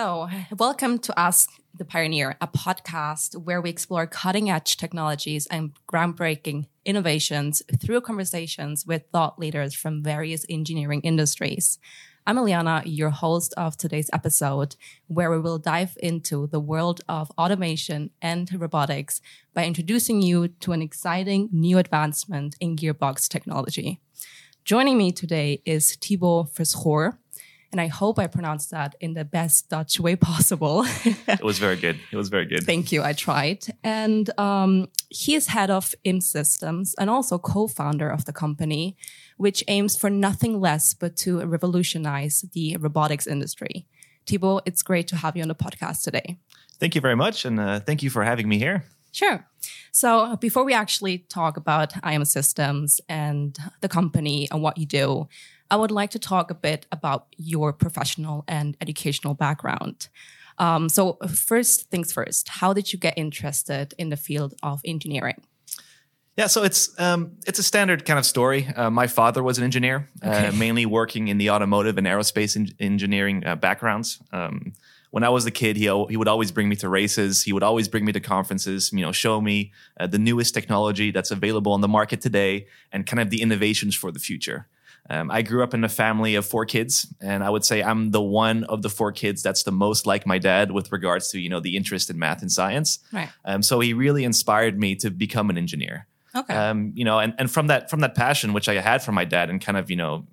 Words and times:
So, 0.00 0.30
welcome 0.58 0.98
to 1.00 1.18
Ask 1.18 1.50
the 1.74 1.84
Pioneer, 1.84 2.38
a 2.40 2.48
podcast 2.48 3.36
where 3.36 3.60
we 3.60 3.68
explore 3.68 4.06
cutting 4.06 4.48
edge 4.48 4.78
technologies 4.78 5.46
and 5.48 5.72
groundbreaking 5.92 6.68
innovations 6.86 7.62
through 7.78 8.00
conversations 8.00 8.86
with 8.86 9.02
thought 9.12 9.38
leaders 9.38 9.74
from 9.74 10.02
various 10.02 10.46
engineering 10.48 11.02
industries. 11.02 11.78
I'm 12.26 12.38
Eliana, 12.38 12.82
your 12.86 13.10
host 13.10 13.52
of 13.58 13.76
today's 13.76 14.08
episode, 14.10 14.74
where 15.08 15.30
we 15.30 15.38
will 15.38 15.58
dive 15.58 15.98
into 16.02 16.46
the 16.46 16.60
world 16.60 17.02
of 17.06 17.30
automation 17.36 18.08
and 18.22 18.50
robotics 18.58 19.20
by 19.52 19.66
introducing 19.66 20.22
you 20.22 20.48
to 20.48 20.72
an 20.72 20.80
exciting 20.80 21.50
new 21.52 21.76
advancement 21.76 22.56
in 22.58 22.74
gearbox 22.74 23.28
technology. 23.28 24.00
Joining 24.64 24.96
me 24.96 25.12
today 25.12 25.60
is 25.66 25.96
Thibaud 25.96 26.54
Verschoor, 26.54 27.18
and 27.72 27.80
I 27.80 27.86
hope 27.86 28.18
I 28.18 28.26
pronounced 28.26 28.70
that 28.70 28.96
in 29.00 29.14
the 29.14 29.24
best 29.24 29.68
Dutch 29.68 30.00
way 30.00 30.16
possible. 30.16 30.84
it 31.04 31.42
was 31.42 31.58
very 31.58 31.76
good. 31.76 31.98
It 32.10 32.16
was 32.16 32.28
very 32.28 32.46
good. 32.46 32.64
Thank 32.64 32.92
you. 32.92 33.02
I 33.02 33.12
tried. 33.12 33.66
And 33.84 34.30
um, 34.38 34.88
he 35.08 35.34
is 35.34 35.48
head 35.48 35.70
of 35.70 35.94
IM 36.04 36.20
Systems 36.20 36.94
and 36.98 37.08
also 37.08 37.38
co-founder 37.38 38.08
of 38.08 38.24
the 38.24 38.32
company, 38.32 38.96
which 39.36 39.62
aims 39.68 39.96
for 39.96 40.10
nothing 40.10 40.60
less 40.60 40.94
but 40.94 41.16
to 41.18 41.44
revolutionize 41.46 42.44
the 42.52 42.76
robotics 42.78 43.26
industry. 43.26 43.86
Thibaud, 44.26 44.62
it's 44.66 44.82
great 44.82 45.08
to 45.08 45.16
have 45.16 45.36
you 45.36 45.42
on 45.42 45.48
the 45.48 45.54
podcast 45.54 46.02
today. 46.02 46.38
Thank 46.78 46.94
you 46.94 47.00
very 47.00 47.16
much, 47.16 47.44
and 47.44 47.60
uh, 47.60 47.80
thank 47.80 48.02
you 48.02 48.10
for 48.10 48.24
having 48.24 48.48
me 48.48 48.58
here. 48.58 48.84
Sure. 49.12 49.44
So 49.92 50.36
before 50.36 50.64
we 50.64 50.72
actually 50.72 51.18
talk 51.18 51.56
about 51.56 51.92
IM 52.04 52.24
Systems 52.24 53.00
and 53.08 53.58
the 53.80 53.88
company 53.88 54.48
and 54.50 54.62
what 54.62 54.78
you 54.78 54.86
do, 54.86 55.28
I 55.70 55.76
would 55.76 55.90
like 55.90 56.10
to 56.10 56.18
talk 56.18 56.50
a 56.50 56.54
bit 56.54 56.86
about 56.90 57.26
your 57.36 57.72
professional 57.72 58.44
and 58.48 58.76
educational 58.80 59.34
background. 59.34 60.08
Um, 60.58 60.88
so, 60.88 61.16
first 61.34 61.90
things 61.90 62.12
first, 62.12 62.48
how 62.48 62.72
did 62.72 62.92
you 62.92 62.98
get 62.98 63.14
interested 63.16 63.94
in 63.98 64.10
the 64.10 64.16
field 64.16 64.54
of 64.62 64.80
engineering? 64.84 65.42
Yeah, 66.36 66.46
so 66.46 66.62
it's 66.62 66.98
um, 66.98 67.32
it's 67.46 67.58
a 67.58 67.62
standard 67.62 68.04
kind 68.04 68.18
of 68.18 68.24
story. 68.24 68.66
Uh, 68.66 68.90
my 68.90 69.06
father 69.06 69.42
was 69.42 69.58
an 69.58 69.64
engineer, 69.64 70.08
uh, 70.24 70.28
okay. 70.28 70.46
uh, 70.48 70.52
mainly 70.52 70.86
working 70.86 71.28
in 71.28 71.38
the 71.38 71.50
automotive 71.50 71.98
and 71.98 72.06
aerospace 72.06 72.56
in- 72.56 72.72
engineering 72.78 73.44
uh, 73.46 73.56
backgrounds. 73.56 74.22
Um, 74.32 74.72
when 75.10 75.24
I 75.24 75.28
was 75.28 75.44
a 75.44 75.50
kid, 75.50 75.76
he 75.76 75.84
he 76.08 76.16
would 76.16 76.28
always 76.28 76.52
bring 76.52 76.68
me 76.68 76.76
to 76.76 76.88
races. 76.88 77.42
He 77.42 77.52
would 77.52 77.62
always 77.62 77.88
bring 77.88 78.04
me 78.04 78.12
to 78.12 78.20
conferences. 78.20 78.92
You 78.92 79.02
know, 79.02 79.12
show 79.12 79.40
me 79.40 79.72
uh, 79.98 80.06
the 80.06 80.18
newest 80.18 80.54
technology 80.54 81.10
that's 81.10 81.30
available 81.30 81.72
on 81.72 81.80
the 81.80 81.88
market 81.88 82.20
today, 82.20 82.66
and 82.92 83.06
kind 83.06 83.20
of 83.20 83.30
the 83.30 83.42
innovations 83.42 83.94
for 83.94 84.12
the 84.12 84.20
future. 84.20 84.68
Um, 85.08 85.30
I 85.30 85.42
grew 85.42 85.62
up 85.62 85.74
in 85.74 85.82
a 85.82 85.88
family 85.88 86.34
of 86.36 86.46
four 86.46 86.64
kids, 86.64 87.12
and 87.20 87.42
I 87.42 87.50
would 87.50 87.64
say 87.64 87.82
I'm 87.82 88.10
the 88.10 88.22
one 88.22 88.64
of 88.64 88.82
the 88.82 88.88
four 88.88 89.10
kids 89.12 89.42
that's 89.42 89.64
the 89.64 89.72
most 89.72 90.06
like 90.06 90.26
my 90.26 90.38
dad 90.38 90.70
with 90.70 90.92
regards 90.92 91.30
to 91.30 91.40
you 91.40 91.48
know 91.48 91.60
the 91.60 91.76
interest 91.76 92.10
in 92.10 92.18
math 92.18 92.42
and 92.42 92.52
science. 92.52 93.00
Right. 93.12 93.28
Um, 93.44 93.62
so 93.62 93.80
he 93.80 93.92
really 93.92 94.24
inspired 94.24 94.78
me 94.78 94.94
to 94.96 95.10
become 95.10 95.50
an 95.50 95.58
engineer. 95.58 96.06
Okay. 96.34 96.54
Um, 96.54 96.92
you 96.94 97.04
know, 97.04 97.18
and, 97.18 97.34
and 97.38 97.50
from 97.50 97.66
that 97.68 97.90
from 97.90 98.00
that 98.00 98.14
passion 98.14 98.52
which 98.52 98.68
I 98.68 98.74
had 98.74 99.02
from 99.02 99.14
my 99.14 99.24
dad, 99.24 99.50
and 99.50 99.60
kind 99.60 99.76
of 99.76 99.90
you 99.90 99.96
know 99.96 100.26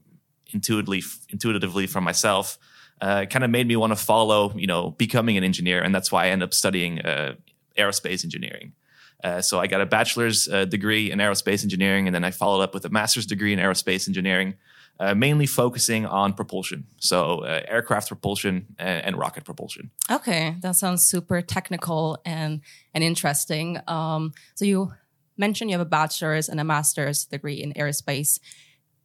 intuitively 0.54 1.02
intuitively 1.30 1.88
from 1.88 2.04
myself, 2.04 2.60
uh, 3.02 3.26
kind 3.26 3.44
of 3.44 3.50
made 3.50 3.68
me 3.68 3.76
want 3.76 3.92
to 3.92 3.98
follow 3.98 4.54
you 4.56 4.68
know 4.68 4.92
becoming 4.92 5.38
an 5.38 5.44
engineer, 5.44 5.82
and 5.82 5.94
that's 5.94 6.12
why 6.12 6.26
I 6.26 6.30
end 6.30 6.44
up 6.44 6.54
studying 6.54 7.00
uh, 7.02 7.34
aerospace 7.78 8.24
engineering. 8.24 8.74
Uh, 9.24 9.42
so 9.42 9.60
I 9.60 9.68
got 9.68 9.82
a 9.82 9.86
bachelor's 9.86 10.48
uh, 10.48 10.66
degree 10.66 11.12
in 11.12 11.20
aerospace 11.20 11.64
engineering, 11.64 12.08
and 12.08 12.14
then 12.14 12.24
I 12.24 12.32
followed 12.32 12.62
up 12.62 12.74
with 12.74 12.86
a 12.86 12.90
master's 12.90 13.26
degree 13.26 13.52
in 13.52 13.60
aerospace 13.60 14.08
engineering, 14.08 14.56
uh, 15.00 15.16
mainly 15.16 15.46
focusing 15.46 16.06
on 16.06 16.34
propulsion, 16.34 16.86
so 16.98 17.40
uh, 17.40 17.62
aircraft 17.68 18.08
propulsion 18.10 18.68
and, 18.78 19.06
and, 19.06 19.18
rocket 19.18 19.44
propulsion. 19.44 19.92
Okay, 20.10 20.56
that 20.62 20.76
sounds 20.76 21.04
super 21.04 21.42
technical 21.42 22.20
and 22.26 22.62
and 22.94 23.04
interesting. 23.04 23.80
Um, 23.88 24.34
so 24.56 24.66
you 24.66 24.94
mentioned 25.38 25.70
you 25.70 25.78
have 25.78 25.86
a 25.86 25.90
bachelor's 25.90 26.50
and 26.50 26.60
a 26.60 26.64
master's 26.64 27.26
degree 27.26 27.62
in 27.62 27.74
aerospace 27.74 28.40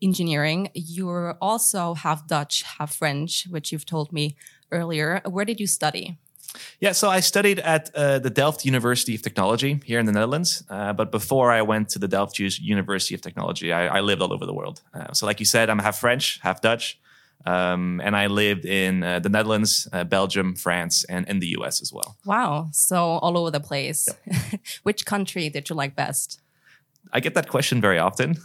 engineering. 0.02 0.70
You 0.74 1.34
also 1.40 1.94
have 1.94 2.26
Dutch, 2.26 2.62
have 2.78 2.90
French, 2.90 3.46
which 3.48 3.72
you've 3.72 3.86
told 3.86 4.12
me 4.12 4.36
earlier. 4.70 5.22
Where 5.26 5.44
did 5.44 5.60
you 5.60 5.66
study? 5.66 6.18
Yeah, 6.80 6.92
so 6.92 7.08
I 7.08 7.20
studied 7.20 7.58
at 7.60 7.94
uh, 7.94 8.18
the 8.18 8.30
Delft 8.30 8.64
University 8.64 9.14
of 9.14 9.22
Technology 9.22 9.80
here 9.84 9.98
in 9.98 10.06
the 10.06 10.12
Netherlands. 10.12 10.62
Uh, 10.68 10.92
but 10.92 11.10
before 11.10 11.50
I 11.50 11.62
went 11.62 11.88
to 11.90 11.98
the 11.98 12.08
Delft 12.08 12.38
University 12.38 13.14
of 13.14 13.20
Technology, 13.20 13.72
I, 13.72 13.98
I 13.98 14.00
lived 14.00 14.22
all 14.22 14.32
over 14.32 14.46
the 14.46 14.54
world. 14.54 14.82
Uh, 14.92 15.12
so, 15.12 15.26
like 15.26 15.40
you 15.40 15.46
said, 15.46 15.70
I'm 15.70 15.78
half 15.78 15.98
French, 15.98 16.40
half 16.42 16.60
Dutch. 16.60 16.98
Um, 17.44 18.00
and 18.04 18.16
I 18.16 18.28
lived 18.28 18.64
in 18.64 19.02
uh, 19.02 19.18
the 19.18 19.28
Netherlands, 19.28 19.88
uh, 19.92 20.04
Belgium, 20.04 20.54
France, 20.54 21.04
and 21.04 21.28
in 21.28 21.40
the 21.40 21.48
US 21.58 21.82
as 21.82 21.92
well. 21.92 22.16
Wow. 22.24 22.68
So, 22.72 22.98
all 22.98 23.36
over 23.36 23.50
the 23.50 23.60
place. 23.60 24.08
Yep. 24.26 24.60
Which 24.82 25.04
country 25.04 25.48
did 25.48 25.68
you 25.68 25.74
like 25.74 25.96
best? 25.96 26.40
I 27.12 27.20
get 27.20 27.34
that 27.34 27.48
question 27.48 27.80
very 27.80 27.98
often. 27.98 28.36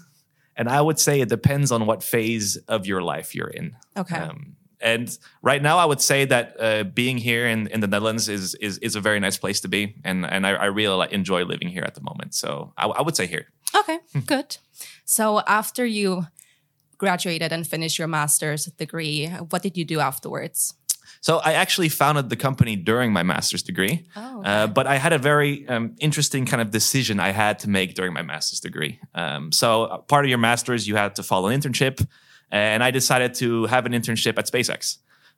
And 0.56 0.68
I 0.68 0.82
would 0.82 0.98
say 0.98 1.22
it 1.22 1.30
depends 1.30 1.72
on 1.72 1.86
what 1.86 2.02
phase 2.02 2.58
of 2.68 2.88
your 2.88 3.04
life 3.04 3.36
you're 3.36 3.50
in. 3.50 3.76
Okay. 3.96 4.18
Um, 4.18 4.56
and 4.80 5.18
right 5.42 5.62
now, 5.62 5.78
I 5.78 5.86
would 5.86 6.02
say 6.02 6.26
that 6.26 6.56
uh, 6.60 6.84
being 6.84 7.18
here 7.18 7.48
in, 7.48 7.68
in 7.68 7.80
the 7.80 7.88
Netherlands 7.88 8.30
is, 8.30 8.56
is 8.56 8.78
is 8.80 8.96
a 8.96 9.02
very 9.02 9.20
nice 9.20 9.38
place 9.38 9.60
to 9.62 9.68
be, 9.68 9.96
and 10.04 10.26
and 10.26 10.46
I, 10.46 10.52
I 10.52 10.66
really 10.66 11.08
enjoy 11.12 11.44
living 11.44 11.70
here 11.70 11.84
at 11.84 11.96
the 11.96 12.02
moment. 12.02 12.36
So 12.36 12.74
I, 12.78 12.88
I 12.88 13.02
would 13.02 13.16
say 13.16 13.28
here. 13.28 13.48
Okay, 13.76 14.00
good. 14.26 14.58
So 15.06 15.42
after 15.48 15.86
you 15.86 16.28
graduated 16.98 17.52
and 17.52 17.66
finished 17.66 18.00
your 18.00 18.08
master's 18.08 18.66
degree, 18.66 19.28
what 19.28 19.62
did 19.62 19.78
you 19.78 19.86
do 19.86 20.00
afterwards? 20.00 20.74
So 21.22 21.40
I 21.40 21.54
actually 21.54 21.90
founded 21.90 22.30
the 22.30 22.36
company 22.36 22.76
during 22.76 23.12
my 23.12 23.24
master's 23.24 23.64
degree, 23.64 24.06
oh, 24.16 24.40
okay. 24.40 24.50
uh, 24.50 24.68
but 24.68 24.88
I 24.88 24.96
had 24.98 25.14
a 25.14 25.18
very 25.18 25.68
um, 25.68 25.96
interesting 26.00 26.46
kind 26.46 26.62
of 26.62 26.72
decision 26.72 27.20
I 27.20 27.32
had 27.32 27.60
to 27.60 27.70
make 27.70 27.96
during 27.96 28.14
my 28.14 28.22
master's 28.22 28.60
degree. 28.60 29.00
Um, 29.16 29.52
so 29.52 29.86
uh, 29.86 29.98
part 29.98 30.26
of 30.26 30.30
your 30.30 30.38
master's, 30.38 30.88
you 30.88 30.96
had 30.96 31.16
to 31.16 31.24
follow 31.24 31.50
an 31.50 31.60
internship 31.60 32.06
and 32.52 32.84
I 32.84 32.92
decided 32.92 33.34
to 33.36 33.66
have 33.66 33.86
an 33.86 33.92
internship 33.94 34.38
at 34.38 34.48
SpaceX. 34.48 34.98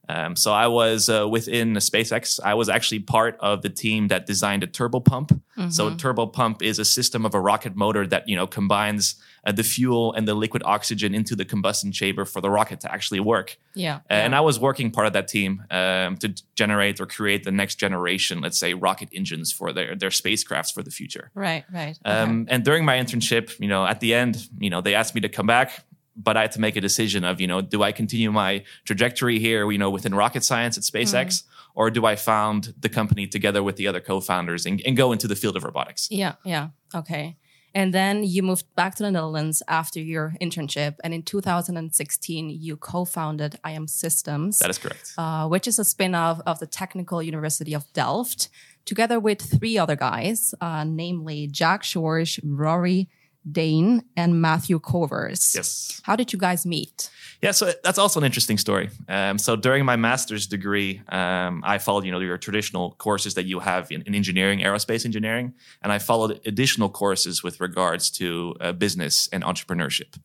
Um, 0.09 0.36
so 0.36 0.52
I 0.52 0.66
was 0.66 1.08
uh, 1.08 1.28
within 1.30 1.74
SpaceX. 1.75 2.40
I 2.44 2.56
was 2.56 2.68
actually 2.68 3.00
part 3.00 3.38
of 3.40 3.62
the 3.62 3.70
team 3.70 4.08
that 4.08 4.25
designed 4.25 4.64
a 4.64 4.68
turbo 4.68 5.00
pump. 5.00 5.30
Mm-hmm. 5.30 5.69
So 5.69 5.88
a 5.88 5.96
turbo 5.96 6.25
pump 6.25 6.64
is 6.64 6.80
a 6.80 6.86
system 6.86 7.25
of 7.25 7.36
a 7.36 7.40
rocket 7.40 7.75
motor 7.75 8.08
that 8.08 8.28
you 8.28 8.36
know 8.36 8.48
combines 8.48 9.22
uh, 9.46 9.52
the 9.52 9.64
fuel 9.64 10.14
and 10.14 10.28
the 10.28 10.34
liquid 10.34 10.64
oxygen 10.66 11.14
into 11.14 11.36
the 11.36 11.46
combustion 11.46 11.92
chamber 11.92 12.25
for 12.25 12.42
the 12.42 12.50
rocket 12.50 12.80
to 12.81 12.92
actually 12.92 13.19
work. 13.19 13.58
Yeah. 13.75 13.98
Uh, 14.09 14.14
and 14.14 14.36
I 14.36 14.42
was 14.42 14.59
working 14.59 14.90
part 14.90 15.06
of 15.06 15.14
that 15.14 15.28
team 15.28 15.64
um, 15.69 16.18
to 16.18 16.34
generate 16.56 17.00
or 17.00 17.06
create 17.06 17.44
the 17.44 17.52
next 17.52 17.75
generation, 17.75 18.42
let's 18.42 18.58
say, 18.58 18.74
rocket 18.74 19.09
engines 19.14 19.52
for 19.52 19.72
their 19.72 19.96
their 19.96 20.09
spacecrafts 20.09 20.74
for 20.74 20.81
the 20.81 20.92
future. 20.92 21.30
Right. 21.36 21.66
Right. 21.72 22.00
Um, 22.03 22.42
okay. 22.42 22.56
And 22.56 22.66
during 22.66 22.84
my 22.84 22.98
internship, 22.98 23.59
you 23.59 23.68
know, 23.68 23.86
at 23.86 24.00
the 24.00 24.16
end, 24.16 24.48
you 24.58 24.72
know, 24.72 24.81
they 24.81 24.96
asked 24.96 25.14
me 25.14 25.22
to 25.22 25.30
come 25.30 25.46
back 25.46 25.84
but 26.22 26.35
I 26.35 26.41
had 26.41 26.52
to 26.52 26.62
make 26.62 26.75
a 26.75 26.81
decision 26.81 27.24
of, 27.24 27.40
you 27.40 27.47
know, 27.47 27.62
do 27.62 27.81
I 27.81 27.91
continue 27.91 28.31
my 28.31 28.63
trajectory 28.84 29.40
here, 29.40 29.69
you 29.72 29.78
know, 29.78 29.90
within 29.90 30.13
rocket 30.13 30.44
science 30.44 30.78
at 30.78 30.84
SpaceX, 30.84 31.28
mm. 31.28 31.44
or 31.74 31.90
do 31.90 32.06
I 32.06 32.16
found 32.16 32.74
the 32.78 32.90
company 32.90 33.25
together 33.25 33.63
with 33.63 33.78
the 33.78 33.88
other 33.88 34.02
co-founders 34.02 34.66
and, 34.66 34.81
and, 34.85 34.97
go 34.97 35.13
into 35.13 35.28
the 35.28 35.35
field 35.35 35.56
of 35.56 35.63
robotics? 35.63 36.09
Yeah, 36.12 36.34
yeah, 36.44 36.69
okay. 36.94 37.38
And 37.74 37.94
then 37.94 38.24
you 38.24 38.44
moved 38.44 38.66
back 38.75 38.96
to 38.96 39.03
the 39.03 39.12
Netherlands 39.12 39.63
after 39.68 40.02
your 40.02 40.34
internship, 40.41 40.96
and 41.03 41.13
in 41.13 41.24
2016 41.24 42.50
you 42.50 42.75
co-founded 42.75 43.57
IM 43.66 43.88
Systems. 43.88 44.59
That 44.59 44.69
is 44.69 44.78
correct. 44.78 45.13
Uh, 45.18 45.47
which 45.47 45.68
is 45.68 45.80
a 45.80 45.86
spin-off 45.86 46.41
of 46.46 46.59
the 46.59 46.68
Technical 46.68 47.24
University 47.24 47.74
of 47.74 47.91
Delft, 47.94 48.50
together 48.86 49.19
with 49.19 49.41
three 49.41 49.78
other 49.78 49.96
guys, 49.96 50.53
uh, 50.59 50.84
namely 50.84 51.47
Jack 51.47 51.84
Schorsch, 51.84 52.40
Rory 52.44 53.07
Dane 53.50 54.03
and 54.15 54.41
Matthew 54.41 54.80
Covers. 54.80 55.53
Yes. 55.56 56.01
How 56.03 56.15
did 56.15 56.33
you 56.33 56.39
guys 56.39 56.65
meet? 56.65 57.09
Yeah, 57.41 57.51
so 57.51 57.71
that's 57.83 57.97
also 57.97 58.19
an 58.19 58.25
interesting 58.25 58.57
story. 58.57 58.89
Um, 59.07 59.38
so 59.38 59.56
during 59.56 59.86
my 59.86 59.95
master's 59.95 60.45
degree, 60.45 61.01
um, 61.09 61.63
I 61.65 61.77
followed 61.77 62.03
you 62.06 62.12
know 62.12 62.19
your 62.19 62.38
traditional 62.38 62.95
courses 62.97 63.36
that 63.36 63.45
you 63.45 63.59
have 63.59 63.91
in, 63.91 64.01
in, 64.01 64.13
engineering, 64.13 64.59
aerospace 64.59 65.06
engineering, 65.06 65.53
and 65.81 65.91
I 65.91 66.00
followed 66.00 66.41
additional 66.45 66.89
courses 66.89 67.41
with 67.41 67.62
regards 67.62 68.09
to 68.12 68.56
uh, 68.59 68.71
business 68.74 69.30
and 69.31 69.44
entrepreneurship. 69.44 70.18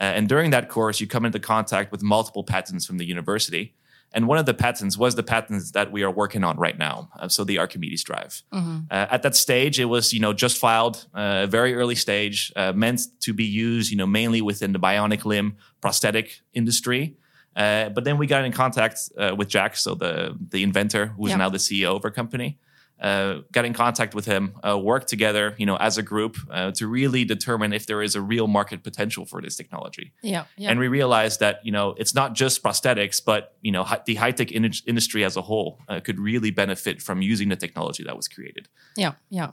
Uh, 0.00 0.04
and 0.04 0.28
during 0.28 0.50
that 0.50 0.68
course, 0.68 1.00
you 1.00 1.06
come 1.06 1.24
into 1.24 1.38
contact 1.38 1.92
with 1.92 2.02
multiple 2.02 2.44
patents 2.44 2.86
from 2.86 2.98
the 2.98 3.04
university. 3.04 3.74
And 4.14 4.28
one 4.28 4.38
of 4.38 4.46
the 4.46 4.54
patents 4.54 4.96
was 4.96 5.16
the 5.16 5.24
patents 5.24 5.72
that 5.72 5.90
we 5.90 6.04
are 6.04 6.10
working 6.10 6.44
on 6.44 6.56
right 6.56 6.78
now. 6.78 7.10
Uh, 7.18 7.28
so 7.28 7.42
the 7.42 7.58
Archimedes 7.58 8.04
drive. 8.04 8.42
Mm-hmm. 8.52 8.78
Uh, 8.88 9.06
at 9.10 9.22
that 9.24 9.34
stage, 9.34 9.80
it 9.80 9.86
was 9.86 10.12
you 10.12 10.20
know 10.20 10.32
just 10.32 10.56
filed, 10.56 11.06
uh, 11.12 11.46
very 11.46 11.74
early 11.74 11.96
stage, 11.96 12.52
uh, 12.54 12.72
meant 12.72 13.00
to 13.20 13.34
be 13.34 13.44
used 13.44 13.90
you 13.90 13.96
know 13.96 14.06
mainly 14.06 14.40
within 14.40 14.72
the 14.72 14.78
bionic 14.78 15.24
limb 15.24 15.56
prosthetic 15.80 16.40
industry. 16.54 17.16
Uh, 17.56 17.88
but 17.88 18.04
then 18.04 18.16
we 18.18 18.26
got 18.26 18.44
in 18.44 18.52
contact 18.52 18.98
uh, 19.18 19.34
with 19.36 19.48
Jack, 19.48 19.76
so 19.76 19.94
the 19.94 20.36
the 20.50 20.62
inventor, 20.62 21.06
who 21.06 21.26
is 21.26 21.36
now 21.36 21.48
the 21.48 21.58
CEO 21.58 21.96
of 21.96 22.04
our 22.04 22.10
company. 22.10 22.58
Uh, 23.00 23.40
got 23.52 23.64
in 23.64 23.72
contact 23.74 24.14
with 24.14 24.24
him, 24.24 24.54
uh, 24.66 24.78
worked 24.78 25.08
together, 25.08 25.54
you 25.58 25.66
know, 25.66 25.76
as 25.76 25.98
a 25.98 26.02
group 26.02 26.36
uh, 26.50 26.70
to 26.72 26.86
really 26.86 27.24
determine 27.24 27.72
if 27.72 27.86
there 27.86 28.02
is 28.02 28.14
a 28.14 28.20
real 28.20 28.46
market 28.46 28.82
potential 28.82 29.26
for 29.26 29.42
this 29.42 29.56
technology. 29.56 30.12
Yeah, 30.22 30.44
yeah. 30.56 30.70
And 30.70 30.78
we 30.78 30.88
realized 30.88 31.40
that 31.40 31.60
you 31.64 31.72
know 31.72 31.94
it's 31.98 32.14
not 32.14 32.34
just 32.34 32.62
prosthetics, 32.62 33.20
but 33.24 33.56
you 33.60 33.72
know 33.72 33.82
hi- 33.84 34.00
the 34.06 34.14
high 34.14 34.30
tech 34.32 34.52
in- 34.52 34.72
industry 34.86 35.24
as 35.24 35.36
a 35.36 35.42
whole 35.42 35.80
uh, 35.88 36.00
could 36.00 36.18
really 36.18 36.50
benefit 36.50 37.02
from 37.02 37.20
using 37.20 37.48
the 37.48 37.56
technology 37.56 38.02
that 38.04 38.16
was 38.16 38.28
created. 38.28 38.68
Yeah, 38.96 39.12
yeah. 39.28 39.50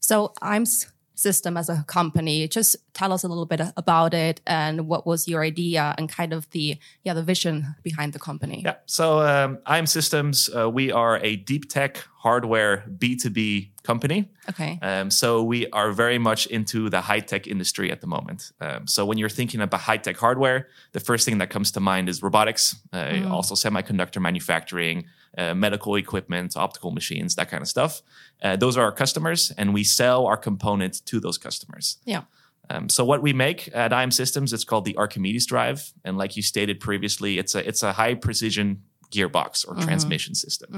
So 0.00 0.32
I'm 0.42 0.62
s- 0.62 0.86
system 1.18 1.56
as 1.56 1.68
a 1.68 1.84
company. 1.86 2.46
Just 2.48 2.76
tell 2.94 3.12
us 3.12 3.24
a 3.24 3.28
little 3.28 3.46
bit 3.46 3.60
about 3.76 4.14
it 4.14 4.40
and 4.46 4.86
what 4.86 5.06
was 5.06 5.26
your 5.26 5.42
idea 5.42 5.94
and 5.98 6.08
kind 6.08 6.32
of 6.32 6.48
the 6.50 6.78
yeah 7.04 7.14
the 7.14 7.22
vision 7.22 7.74
behind 7.82 8.12
the 8.12 8.18
company. 8.18 8.62
Yeah. 8.64 8.76
So 8.86 9.20
um, 9.20 9.58
IM 9.68 9.86
Systems, 9.86 10.48
uh, 10.54 10.70
we 10.70 10.92
are 10.92 11.18
a 11.18 11.36
deep 11.36 11.68
tech 11.68 12.04
hardware 12.18 12.84
B2B 12.98 13.70
company. 13.88 14.28
Okay. 14.50 14.78
Um, 14.82 15.10
so 15.10 15.42
we 15.42 15.60
are 15.70 15.90
very 15.92 16.18
much 16.18 16.42
into 16.58 16.90
the 16.90 17.00
high 17.10 17.22
tech 17.30 17.46
industry 17.46 17.90
at 17.90 18.00
the 18.02 18.06
moment. 18.06 18.40
Um, 18.60 18.86
so 18.86 19.00
when 19.08 19.16
you're 19.20 19.36
thinking 19.40 19.60
about 19.62 19.80
high 19.80 20.00
tech 20.06 20.18
hardware, 20.18 20.68
the 20.92 21.00
first 21.00 21.24
thing 21.26 21.38
that 21.38 21.48
comes 21.48 21.70
to 21.72 21.80
mind 21.80 22.08
is 22.08 22.22
robotics, 22.22 22.76
uh, 22.92 23.26
also 23.36 23.54
semiconductor 23.54 24.20
manufacturing, 24.20 24.96
uh, 25.38 25.54
medical 25.54 25.92
equipment, 26.04 26.54
optical 26.66 26.90
machines, 26.90 27.34
that 27.36 27.48
kind 27.52 27.62
of 27.62 27.68
stuff. 27.68 28.02
Uh, 28.42 28.56
those 28.56 28.76
are 28.78 28.84
our 28.88 28.96
customers, 29.02 29.52
and 29.58 29.72
we 29.72 29.84
sell 29.84 30.20
our 30.26 30.36
component 30.36 30.94
to 31.06 31.18
those 31.20 31.38
customers. 31.38 31.96
Yeah. 32.04 32.22
Um, 32.70 32.90
so 32.90 33.02
what 33.10 33.22
we 33.22 33.32
make 33.32 33.60
at 33.74 33.90
IM 34.02 34.10
Systems, 34.10 34.52
it's 34.52 34.64
called 34.70 34.84
the 34.84 34.96
Archimedes 34.96 35.46
drive, 35.46 35.80
and 36.04 36.18
like 36.22 36.36
you 36.36 36.42
stated 36.42 36.76
previously, 36.88 37.38
it's 37.38 37.54
a 37.54 37.60
it's 37.70 37.82
a 37.82 37.92
high 38.00 38.14
precision 38.26 38.82
gearbox 39.14 39.66
or 39.66 39.74
transmission 39.86 40.34
system. 40.34 40.68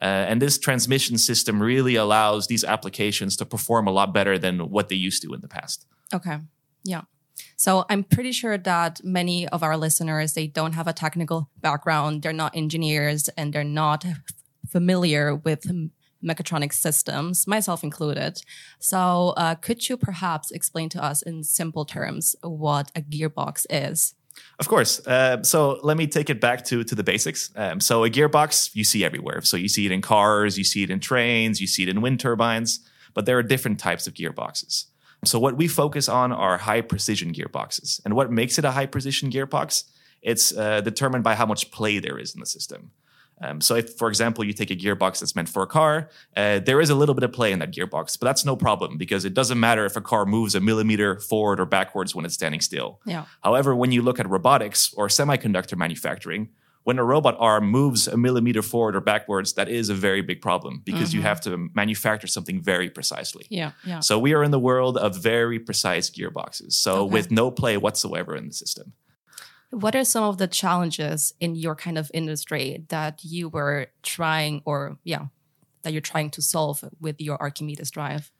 Uh, 0.00 0.04
and 0.04 0.40
this 0.40 0.58
transmission 0.58 1.18
system 1.18 1.60
really 1.60 1.96
allows 1.96 2.46
these 2.46 2.64
applications 2.64 3.36
to 3.36 3.44
perform 3.44 3.86
a 3.86 3.90
lot 3.90 4.12
better 4.14 4.38
than 4.38 4.70
what 4.70 4.88
they 4.88 4.96
used 4.96 5.22
to 5.22 5.34
in 5.34 5.40
the 5.40 5.48
past. 5.48 5.86
Okay. 6.14 6.38
Yeah. 6.84 7.02
So 7.56 7.84
I'm 7.90 8.04
pretty 8.04 8.32
sure 8.32 8.56
that 8.58 9.00
many 9.02 9.48
of 9.48 9.62
our 9.62 9.76
listeners 9.76 10.34
they 10.34 10.46
don't 10.46 10.74
have 10.74 10.86
a 10.86 10.92
technical 10.92 11.50
background, 11.60 12.22
they're 12.22 12.32
not 12.32 12.56
engineers 12.56 13.28
and 13.30 13.52
they're 13.52 13.64
not 13.64 14.04
familiar 14.68 15.34
with 15.34 15.66
mechatronic 16.24 16.72
systems, 16.72 17.46
myself 17.46 17.84
included. 17.84 18.40
So 18.78 19.34
uh, 19.36 19.54
could 19.54 19.88
you 19.88 19.96
perhaps 19.96 20.50
explain 20.50 20.88
to 20.90 21.02
us 21.02 21.22
in 21.22 21.44
simple 21.44 21.84
terms 21.84 22.34
what 22.42 22.90
a 22.94 23.02
gearbox 23.02 23.66
is? 23.70 24.14
Of 24.58 24.68
course. 24.68 25.06
Uh, 25.06 25.42
so 25.42 25.78
let 25.82 25.96
me 25.96 26.06
take 26.06 26.30
it 26.30 26.40
back 26.40 26.64
to 26.66 26.84
to 26.84 26.94
the 26.94 27.04
basics. 27.04 27.50
Um, 27.54 27.80
so 27.80 28.04
a 28.04 28.10
gearbox 28.10 28.74
you 28.74 28.84
see 28.84 29.04
everywhere. 29.04 29.40
So 29.42 29.56
you 29.56 29.68
see 29.68 29.86
it 29.86 29.92
in 29.92 30.00
cars, 30.00 30.58
you 30.58 30.64
see 30.64 30.82
it 30.82 30.90
in 30.90 31.00
trains, 31.00 31.60
you 31.60 31.66
see 31.66 31.82
it 31.84 31.88
in 31.88 32.00
wind 32.00 32.20
turbines. 32.20 32.80
But 33.14 33.26
there 33.26 33.38
are 33.38 33.42
different 33.42 33.78
types 33.80 34.06
of 34.06 34.14
gearboxes. 34.14 34.86
So 35.24 35.38
what 35.38 35.56
we 35.56 35.66
focus 35.68 36.08
on 36.08 36.32
are 36.32 36.58
high 36.58 36.80
precision 36.80 37.32
gearboxes. 37.32 38.00
And 38.04 38.14
what 38.14 38.30
makes 38.30 38.58
it 38.58 38.64
a 38.64 38.70
high 38.72 38.86
precision 38.86 39.30
gearbox? 39.30 39.84
It's 40.22 40.56
uh, 40.56 40.80
determined 40.80 41.24
by 41.24 41.34
how 41.34 41.46
much 41.46 41.70
play 41.70 41.98
there 41.98 42.18
is 42.18 42.34
in 42.34 42.40
the 42.40 42.46
system. 42.46 42.90
Um, 43.40 43.60
so 43.60 43.76
if, 43.76 43.94
for 43.96 44.08
example, 44.08 44.44
you 44.44 44.52
take 44.52 44.70
a 44.70 44.76
gearbox 44.76 45.20
that's 45.20 45.36
meant 45.36 45.48
for 45.48 45.62
a 45.62 45.66
car, 45.66 46.08
uh, 46.36 46.58
there 46.58 46.80
is 46.80 46.90
a 46.90 46.94
little 46.94 47.14
bit 47.14 47.24
of 47.24 47.32
play 47.32 47.52
in 47.52 47.58
that 47.60 47.72
gearbox, 47.72 48.18
but 48.18 48.26
that's 48.26 48.44
no 48.44 48.56
problem 48.56 48.98
because 48.98 49.24
it 49.24 49.32
doesn't 49.34 49.60
matter 49.60 49.84
if 49.84 49.96
a 49.96 50.00
car 50.00 50.26
moves 50.26 50.54
a 50.54 50.60
millimeter 50.60 51.20
forward 51.20 51.60
or 51.60 51.64
backwards 51.66 52.14
when 52.14 52.24
it's 52.24 52.34
standing 52.34 52.60
still. 52.60 53.00
Yeah. 53.04 53.26
However, 53.42 53.74
when 53.76 53.92
you 53.92 54.02
look 54.02 54.18
at 54.18 54.28
robotics 54.28 54.92
or 54.94 55.08
semiconductor 55.08 55.76
manufacturing, 55.76 56.48
when 56.84 56.98
a 56.98 57.04
robot 57.04 57.36
arm 57.38 57.68
moves 57.70 58.08
a 58.08 58.16
millimeter 58.16 58.62
forward 58.62 58.96
or 58.96 59.00
backwards, 59.02 59.52
that 59.54 59.68
is 59.68 59.90
a 59.90 59.94
very 59.94 60.22
big 60.22 60.40
problem 60.40 60.80
because 60.86 61.12
you 61.12 61.20
have 61.20 61.38
to 61.42 61.68
manufacture 61.74 62.26
something 62.26 62.62
very 62.62 62.88
precisely. 62.88 63.44
Yeah. 63.50 63.72
Yeah. 63.84 64.00
So 64.00 64.18
we 64.18 64.32
are 64.32 64.42
in 64.42 64.52
the 64.52 64.58
world 64.58 64.96
of 64.96 65.14
very 65.14 65.58
precise 65.58 66.08
gearboxes. 66.10 66.72
So 66.72 67.02
Okay. 67.04 67.12
with 67.12 67.30
no 67.30 67.50
play 67.50 67.76
whatsoever 67.76 68.34
in 68.34 68.48
the 68.48 68.54
system. 68.54 68.94
What 69.70 69.94
are 69.94 70.04
some 70.04 70.24
of 70.24 70.38
the 70.38 70.48
challenges 70.48 71.34
in 71.40 71.54
your 71.54 71.74
kind 71.74 71.98
of 71.98 72.10
industry 72.14 72.84
that 72.88 73.20
you 73.22 73.48
were 73.48 73.88
trying 74.02 74.62
or 74.64 74.98
yeah, 75.04 75.26
that 75.82 75.92
you're 75.92 76.00
trying 76.00 76.30
to 76.30 76.42
solve 76.42 76.84
with 77.00 77.20
your 77.20 77.40
Archimedes 77.40 77.90
drive? 77.90 78.32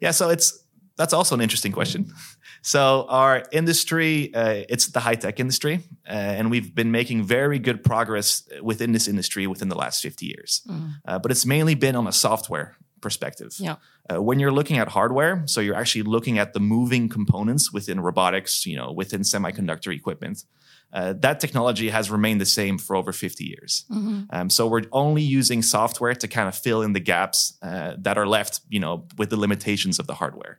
Yeah, 0.00 0.12
so 0.12 0.30
it's 0.30 0.62
that's 0.96 1.12
also 1.12 1.34
an 1.34 1.40
interesting 1.40 1.72
question. 1.72 2.12
So 2.62 3.06
our 3.08 3.44
industry, 3.52 4.34
uh, 4.34 4.64
it's 4.68 4.88
the 4.88 4.98
high 4.98 5.14
tech 5.14 5.38
industry, 5.38 5.84
uh, 6.08 6.10
and 6.10 6.50
we've 6.50 6.74
been 6.74 6.90
making 6.90 7.22
very 7.22 7.60
good 7.60 7.84
progress 7.84 8.42
within 8.60 8.90
this 8.90 9.06
industry 9.06 9.46
within 9.46 9.68
the 9.68 9.76
last 9.76 10.02
fifty 10.02 10.26
years. 10.26 10.66
Uh, 11.06 11.20
but 11.20 11.30
it's 11.30 11.46
mainly 11.46 11.76
been 11.76 11.94
on 11.94 12.08
a 12.08 12.12
software 12.12 12.76
perspective. 13.00 13.54
Yeah. 13.58 13.76
Uh, 14.12 14.20
when 14.20 14.40
you're 14.40 14.50
looking 14.50 14.78
at 14.78 14.88
hardware, 14.88 15.44
so 15.46 15.60
you're 15.60 15.76
actually 15.76 16.02
looking 16.02 16.38
at 16.38 16.54
the 16.54 16.60
moving 16.60 17.08
components 17.08 17.72
within 17.72 18.00
robotics, 18.00 18.66
you 18.66 18.76
know, 18.76 18.90
within 18.90 19.20
semiconductor 19.20 19.94
equipment. 19.94 20.44
Uh, 20.92 21.12
that 21.18 21.40
technology 21.40 21.90
has 21.90 22.10
remained 22.10 22.40
the 22.40 22.46
same 22.46 22.78
for 22.78 22.96
over 22.96 23.12
50 23.12 23.44
years. 23.44 23.84
Um, 24.30 24.48
so 24.48 24.66
we're 24.66 24.84
only 24.92 25.22
using 25.22 25.62
software 25.62 26.14
to 26.14 26.28
kind 26.28 26.48
of 26.48 26.54
fill 26.56 26.82
in 26.82 26.92
the 26.92 27.00
gaps 27.00 27.58
uh, 27.60 27.94
that 27.98 28.16
are 28.16 28.26
left, 28.26 28.60
you 28.68 28.80
know, 28.80 29.06
with 29.18 29.30
the 29.30 29.36
limitations 29.36 29.98
of 29.98 30.06
the 30.06 30.14
hardware. 30.14 30.58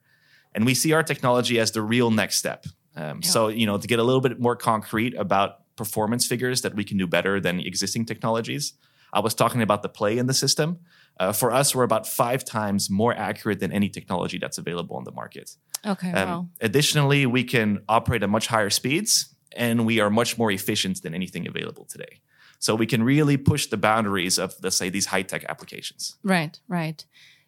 And 0.53 0.65
we 0.65 0.73
see 0.73 0.93
our 0.93 1.03
technology 1.03 1.59
as 1.59 1.71
the 1.71 1.81
real 1.81 2.11
next 2.11 2.37
step. 2.37 2.65
Um, 2.95 3.21
So, 3.23 3.47
you 3.47 3.65
know, 3.65 3.77
to 3.77 3.87
get 3.87 3.99
a 3.99 4.03
little 4.03 4.21
bit 4.21 4.39
more 4.39 4.55
concrete 4.55 5.13
about 5.15 5.75
performance 5.75 6.27
figures 6.27 6.61
that 6.61 6.75
we 6.75 6.83
can 6.83 6.97
do 6.97 7.07
better 7.07 7.39
than 7.39 7.59
existing 7.59 8.05
technologies, 8.05 8.73
I 9.13 9.21
was 9.21 9.33
talking 9.33 9.61
about 9.61 9.81
the 9.81 9.89
play 9.89 10.17
in 10.17 10.27
the 10.27 10.33
system. 10.33 10.79
Uh, 11.19 11.31
for 11.31 11.51
us, 11.51 11.73
we're 11.73 11.83
about 11.83 12.05
five 12.05 12.43
times 12.43 12.89
more 12.89 13.13
accurate 13.15 13.59
than 13.59 13.71
any 13.71 13.89
technology 13.89 14.37
that's 14.37 14.57
available 14.57 14.97
on 14.97 15.03
the 15.03 15.11
market. 15.11 15.55
Okay. 15.85 16.11
Um, 16.11 16.29
wow. 16.29 16.47
Additionally, 16.61 17.25
we 17.25 17.43
can 17.43 17.81
operate 17.87 18.23
at 18.23 18.29
much 18.29 18.47
higher 18.47 18.69
speeds 18.69 19.33
and 19.55 19.85
we 19.85 19.99
are 19.99 20.09
much 20.09 20.37
more 20.37 20.51
efficient 20.51 21.01
than 21.03 21.13
anything 21.13 21.47
available 21.47 21.85
today. 21.85 22.21
So 22.59 22.75
we 22.75 22.87
can 22.87 23.03
really 23.03 23.37
push 23.37 23.67
the 23.67 23.77
boundaries 23.77 24.39
of, 24.39 24.55
let's 24.63 24.75
say, 24.75 24.89
these 24.89 25.07
high 25.07 25.21
tech 25.21 25.45
applications. 25.45 26.15
Right, 26.23 26.59
right. 26.67 27.05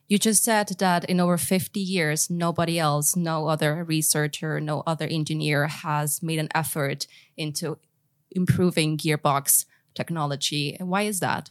You 0.07 0.18
just 0.18 0.44
said 0.44 0.69
that 0.80 1.06
in 1.06 1.19
over 1.19 1.38
50 1.38 1.80
years, 1.80 2.30
nobody 2.30 2.80
else, 2.80 3.16
no 3.16 3.48
other 3.48 3.84
researcher, 3.84 4.60
no 4.60 4.84
other 4.88 5.06
engineer 5.06 5.68
has 5.68 6.24
made 6.24 6.40
an 6.40 6.50
effort 6.56 7.06
into 7.38 7.78
improving 8.31 8.98
gearbox 8.98 9.66
technology. 9.94 10.78
Why 10.80 11.04
is 11.04 11.19
that? 11.19 11.50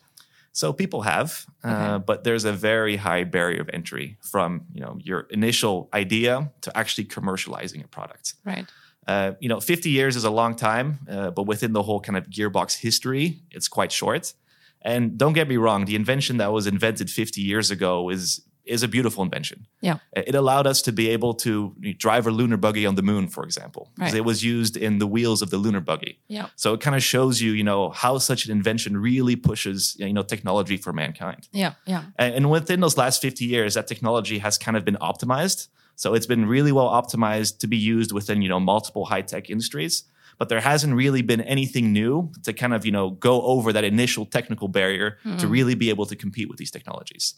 So 0.53 0.73
people 0.73 1.03
have, 1.03 1.47
uh, 1.63 1.99
but 1.99 2.25
there's 2.25 2.45
a 2.45 2.53
very 2.53 2.97
high 2.97 3.23
barrier 3.23 3.61
of 3.61 3.71
entry 3.73 4.17
from 4.21 4.63
you 4.75 4.81
know 4.81 4.99
your 5.01 5.21
initial 5.31 5.89
idea 5.95 6.51
to 6.63 6.77
actually 6.77 7.05
commercializing 7.05 7.85
a 7.85 7.87
product. 7.87 8.35
Right. 8.45 8.67
Uh, 9.09 9.33
you 9.41 9.49
know, 9.49 9.59
50 9.61 9.89
years 9.91 10.15
is 10.17 10.25
a 10.25 10.31
long 10.31 10.55
time, 10.55 10.99
uh, 11.11 11.31
but 11.31 11.45
within 11.45 11.73
the 11.73 11.83
whole 11.83 11.99
kind 12.01 12.17
of 12.19 12.25
gearbox 12.29 12.77
history, 12.79 13.41
it's 13.51 13.67
quite 13.69 13.91
short. 13.91 14.35
And 14.83 15.19
don't 15.19 15.33
get 15.33 15.49
me 15.49 15.57
wrong, 15.57 15.87
the 15.87 15.97
invention 15.97 16.37
that 16.37 16.53
was 16.53 16.67
invented 16.67 17.11
50 17.11 17.41
years 17.41 17.71
ago 17.71 18.11
is 18.11 18.43
is 18.65 18.83
a 18.83 18.89
beautiful 18.89 19.23
invention. 19.25 19.67
Yeah. 19.81 19.97
It 20.13 20.35
allowed 20.35 20.67
us 20.67 20.83
to 20.83 20.93
be 20.93 21.09
able 21.09 21.33
to 21.37 21.75
drive 21.97 22.27
a 22.27 22.31
lunar 22.31 22.59
buggy 22.59 22.85
on 22.85 22.97
the 22.97 23.03
moon, 23.03 23.27
for 23.29 23.43
example, 23.45 23.89
because 23.97 24.13
Right. 24.13 24.19
it 24.19 24.25
was 24.27 24.45
used 24.45 24.77
in 24.77 24.99
the 24.99 25.07
wheels 25.07 25.41
of 25.41 25.49
the 25.49 25.57
lunar 25.57 25.81
buggy. 25.81 26.19
Yeah. 26.29 26.49
So 26.57 26.75
it 26.75 26.81
kind 26.83 26.95
of 26.95 27.03
shows 27.03 27.41
you, 27.41 27.53
you 27.53 27.65
know, 27.65 27.89
how 28.03 28.19
such 28.19 28.45
an 28.45 28.53
invention 28.53 28.99
really 28.99 29.37
pushes, 29.37 29.97
you 29.99 30.13
know, 30.13 30.23
technology 30.23 30.77
for 30.77 30.93
mankind. 30.93 31.49
Yeah. 31.51 31.73
Yeah. 31.87 32.03
And, 32.19 32.35
and 32.35 32.51
within 32.51 32.81
those 32.81 32.99
last 32.99 33.23
50 33.23 33.47
years, 33.47 33.73
that 33.73 33.87
technology 33.87 34.39
has 34.41 34.59
kind 34.59 34.77
of 34.77 34.85
been 34.85 34.99
optimized. 35.01 35.69
So 35.99 36.15
it's 36.15 36.27
been 36.27 36.47
really 36.47 36.71
well 36.71 36.89
optimized 36.89 37.59
to 37.59 37.67
be 37.67 37.77
used 37.77 38.13
within, 38.13 38.41
you 38.41 38.49
know, 38.49 38.61
multiple 38.61 39.05
high 39.05 39.23
tech 39.23 39.51
industries. 39.51 40.05
But 40.39 40.49
there 40.49 40.61
hasn't 40.61 40.95
really 40.95 41.23
been 41.23 41.41
anything 41.41 41.93
new 41.93 42.31
to 42.45 42.53
kind 42.53 42.73
of, 42.73 42.87
you 42.87 42.93
know, 42.93 43.11
go 43.11 43.43
over 43.43 43.73
that 43.73 43.83
initial 43.83 44.25
technical 44.25 44.69
barrier 44.69 45.19
to 45.39 45.49
really 45.49 45.75
be 45.75 45.91
able 45.91 46.07
to 46.07 46.15
compete 46.15 46.49
with 46.49 46.57
these 46.57 46.71
technologies. 46.71 47.35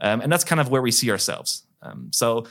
Um, 0.00 0.20
and 0.20 0.32
that's 0.32 0.42
kind 0.42 0.60
of 0.60 0.68
where 0.68 0.82
we 0.82 0.90
see 0.90 1.08
ourselves. 1.12 1.62
Um, 1.82 2.10
so 2.12 2.46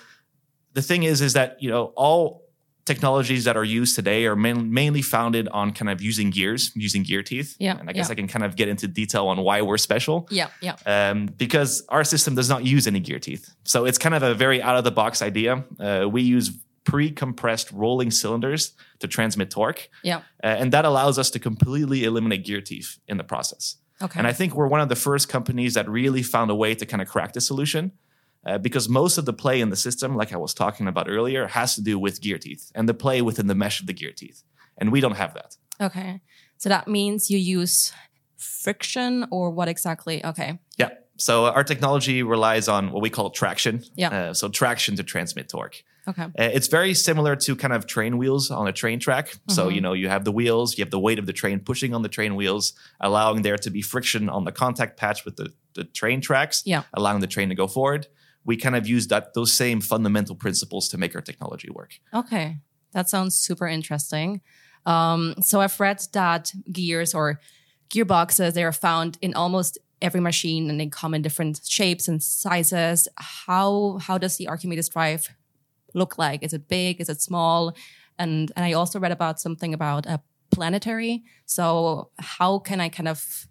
the 0.74 0.82
thing 0.82 1.04
is, 1.04 1.20
is 1.20 1.34
that, 1.34 1.62
you 1.62 1.70
know, 1.70 1.92
all 1.98 2.49
technologies 2.94 3.44
that 3.48 3.56
are 3.62 3.64
used 3.80 3.94
today 4.00 4.22
are 4.30 4.36
main, 4.46 4.60
mainly 4.82 5.04
founded 5.16 5.46
on 5.60 5.66
kind 5.78 5.90
of 5.94 5.98
using 6.12 6.30
gears, 6.38 6.72
using 6.88 7.04
gear 7.10 7.24
teeth. 7.32 7.50
Yeah, 7.60 7.78
And 7.80 7.88
I 7.90 7.94
guess 7.94 8.08
yeah. 8.10 8.14
I 8.14 8.16
can 8.16 8.28
kind 8.28 8.46
of 8.48 8.52
get 8.56 8.68
into 8.74 8.88
detail 9.02 9.26
on 9.32 9.38
why 9.48 9.58
we're 9.68 9.78
special 9.90 10.18
Yeah. 10.40 10.50
Yeah. 10.68 10.76
um, 10.96 11.18
because 11.46 11.72
our 11.96 12.04
system 12.14 12.34
does 12.40 12.50
not 12.54 12.62
use 12.76 12.84
any 12.88 13.00
gear 13.08 13.20
teeth. 13.28 13.46
So 13.64 13.78
it's 13.90 14.00
kind 14.06 14.16
of 14.18 14.24
a 14.24 14.34
very 14.34 14.60
out 14.68 14.78
of 14.80 14.84
the 14.90 14.96
box 15.02 15.22
idea. 15.22 15.52
Uh, 15.80 16.08
we 16.16 16.22
use 16.38 16.48
pre 16.90 17.06
compressed 17.24 17.68
rolling 17.84 18.12
cylinders 18.22 18.62
to 19.02 19.08
transmit 19.08 19.48
torque, 19.52 19.82
Yeah. 20.04 20.18
uh, 20.44 20.62
and 20.62 20.68
that 20.76 20.86
allows 20.86 21.16
us 21.22 21.30
to 21.32 21.40
completely 21.50 22.00
eliminate 22.10 22.42
gear 22.50 22.62
teeth 22.62 22.90
in 23.12 23.18
the 23.18 23.24
process. 23.34 23.64
Okay. 24.02 24.18
And 24.20 24.26
I 24.32 24.34
think 24.40 24.50
we're 24.58 24.72
one 24.76 24.82
of 24.86 24.90
the 24.90 24.96
first 25.08 25.26
companies 25.36 25.74
that 25.78 25.86
really 26.02 26.24
found 26.24 26.50
a 26.52 26.56
way 26.64 26.72
to 26.76 26.86
kind 26.92 27.02
of 27.04 27.08
crack 27.14 27.32
the 27.34 27.42
solution. 27.42 27.84
Uh, 28.46 28.58
because 28.58 28.88
most 28.90 29.18
of 29.18 29.26
the 29.26 29.34
play 29.34 29.60
in 29.62 29.70
the 29.70 29.76
system, 29.76 30.16
like 30.16 30.32
I 30.34 30.38
was 30.38 30.54
talking 30.54 30.88
about 30.88 31.08
earlier, 31.10 31.48
has 31.48 31.76
to 31.76 31.82
do 31.82 32.00
with 32.00 32.22
gear 32.22 32.38
teeth 32.38 32.72
and 32.76 32.88
the 32.88 32.94
play 32.94 33.22
within 33.22 33.48
the 33.48 33.56
mesh 33.56 33.82
of 33.82 33.88
the 33.88 33.94
gear 33.94 34.12
teeth. 34.16 34.44
And 34.78 34.92
we 34.92 35.02
don't 35.02 35.18
have 35.18 35.34
that. 35.34 35.58
okay. 35.82 36.22
So 36.58 36.70
that 36.70 36.88
means 36.88 37.30
you 37.30 37.38
use 37.38 37.94
friction 38.38 39.26
or 39.32 39.50
what 39.52 39.68
exactly? 39.68 40.26
Okay. 40.26 40.60
Yeah. 40.78 40.90
So 41.18 41.46
our 41.46 41.64
technology 41.64 42.24
relies 42.24 42.68
on 42.68 42.92
what 42.92 43.02
we 43.02 43.10
call 43.10 43.30
traction. 43.30 43.84
Yeah. 43.96 44.10
Uh, 44.30 44.34
so 44.34 44.48
traction 44.50 44.96
to 44.96 45.04
transmit 45.04 45.50
torque. 45.50 45.84
Okay. 46.08 46.24
Uh, 46.24 46.30
It's 46.38 46.68
very 46.68 46.94
similar 46.94 47.36
to 47.36 47.56
kind 47.56 47.74
of 47.74 47.86
train 47.86 48.18
wheels 48.18 48.50
on 48.52 48.68
a 48.68 48.72
train 48.74 49.00
track. 49.00 49.36
So, 49.50 49.66
Mm-hmm. 49.66 49.76
you 49.76 49.82
know, 49.82 49.94
you 49.94 50.10
have 50.10 50.24
the 50.24 50.32
wheels, 50.32 50.78
you 50.78 50.84
have 50.84 50.92
the 50.92 51.00
weight 51.00 51.20
of 51.20 51.26
the 51.26 51.34
train 51.34 51.60
pushing 51.60 51.94
on 51.94 52.02
the 52.02 52.10
train 52.10 52.36
wheels, 52.36 52.74
allowing 53.02 53.42
there 53.44 53.58
to 53.58 53.70
be 53.70 53.82
friction 53.82 54.30
on 54.30 54.46
the 54.46 54.52
contact 54.52 54.98
patch 54.98 55.26
with 55.26 55.36
the, 55.36 55.50
the 55.76 55.84
train 55.84 56.22
tracks, 56.22 56.64
Yeah. 56.66 56.84
allowing 56.94 57.20
the 57.22 57.28
train 57.28 57.50
to 57.50 57.56
go 57.56 57.68
forward. 57.68 58.08
We 58.46 58.58
kind 58.58 58.76
of 58.76 58.88
use 58.88 59.08
that 59.08 59.34
those 59.34 59.54
same 59.54 59.82
fundamental 59.82 60.36
principles 60.36 60.88
to 60.90 60.98
make 60.98 61.16
our 61.16 61.22
technology 61.22 61.70
work. 61.70 62.00
Okay, 62.14 62.58
that 62.94 63.10
sounds 63.10 63.36
super 63.36 63.68
interesting. 63.68 64.42
Um, 64.86 65.36
so 65.42 65.62
I've 65.62 65.80
read 65.80 66.02
that 66.14 66.52
gears 66.72 67.14
or 67.14 67.40
gearboxes 67.90 68.54
they 68.54 68.64
are 68.64 68.72
found 68.72 69.18
in 69.22 69.34
almost 69.34 69.78
every 70.02 70.22
machine, 70.22 70.70
and 70.70 70.80
they 70.80 70.88
come 70.88 71.14
in 71.14 71.22
different 71.22 71.62
shapes 71.68 72.08
and 72.08 72.24
sizes. 72.24 73.08
How 73.18 74.00
how 74.02 74.18
does 74.18 74.38
the 74.38 74.48
Archimedes 74.48 74.90
drive 74.90 75.28
look 75.94 76.18
like? 76.18 76.44
Is 76.44 76.54
it 76.54 76.68
big? 76.68 77.02
Is 77.02 77.10
it 77.10 77.22
small? 77.22 77.76
And 78.18 78.52
and 78.56 78.66
I 78.66 78.74
also 78.74 79.00
read 79.00 79.12
about 79.12 79.40
something 79.40 79.74
about 79.74 80.06
a 80.06 80.22
planetary. 80.52 81.24
So 81.46 82.10
how 82.18 82.60
can 82.60 82.82
I 82.82 82.90
kind 82.90 83.08
of 83.08 83.48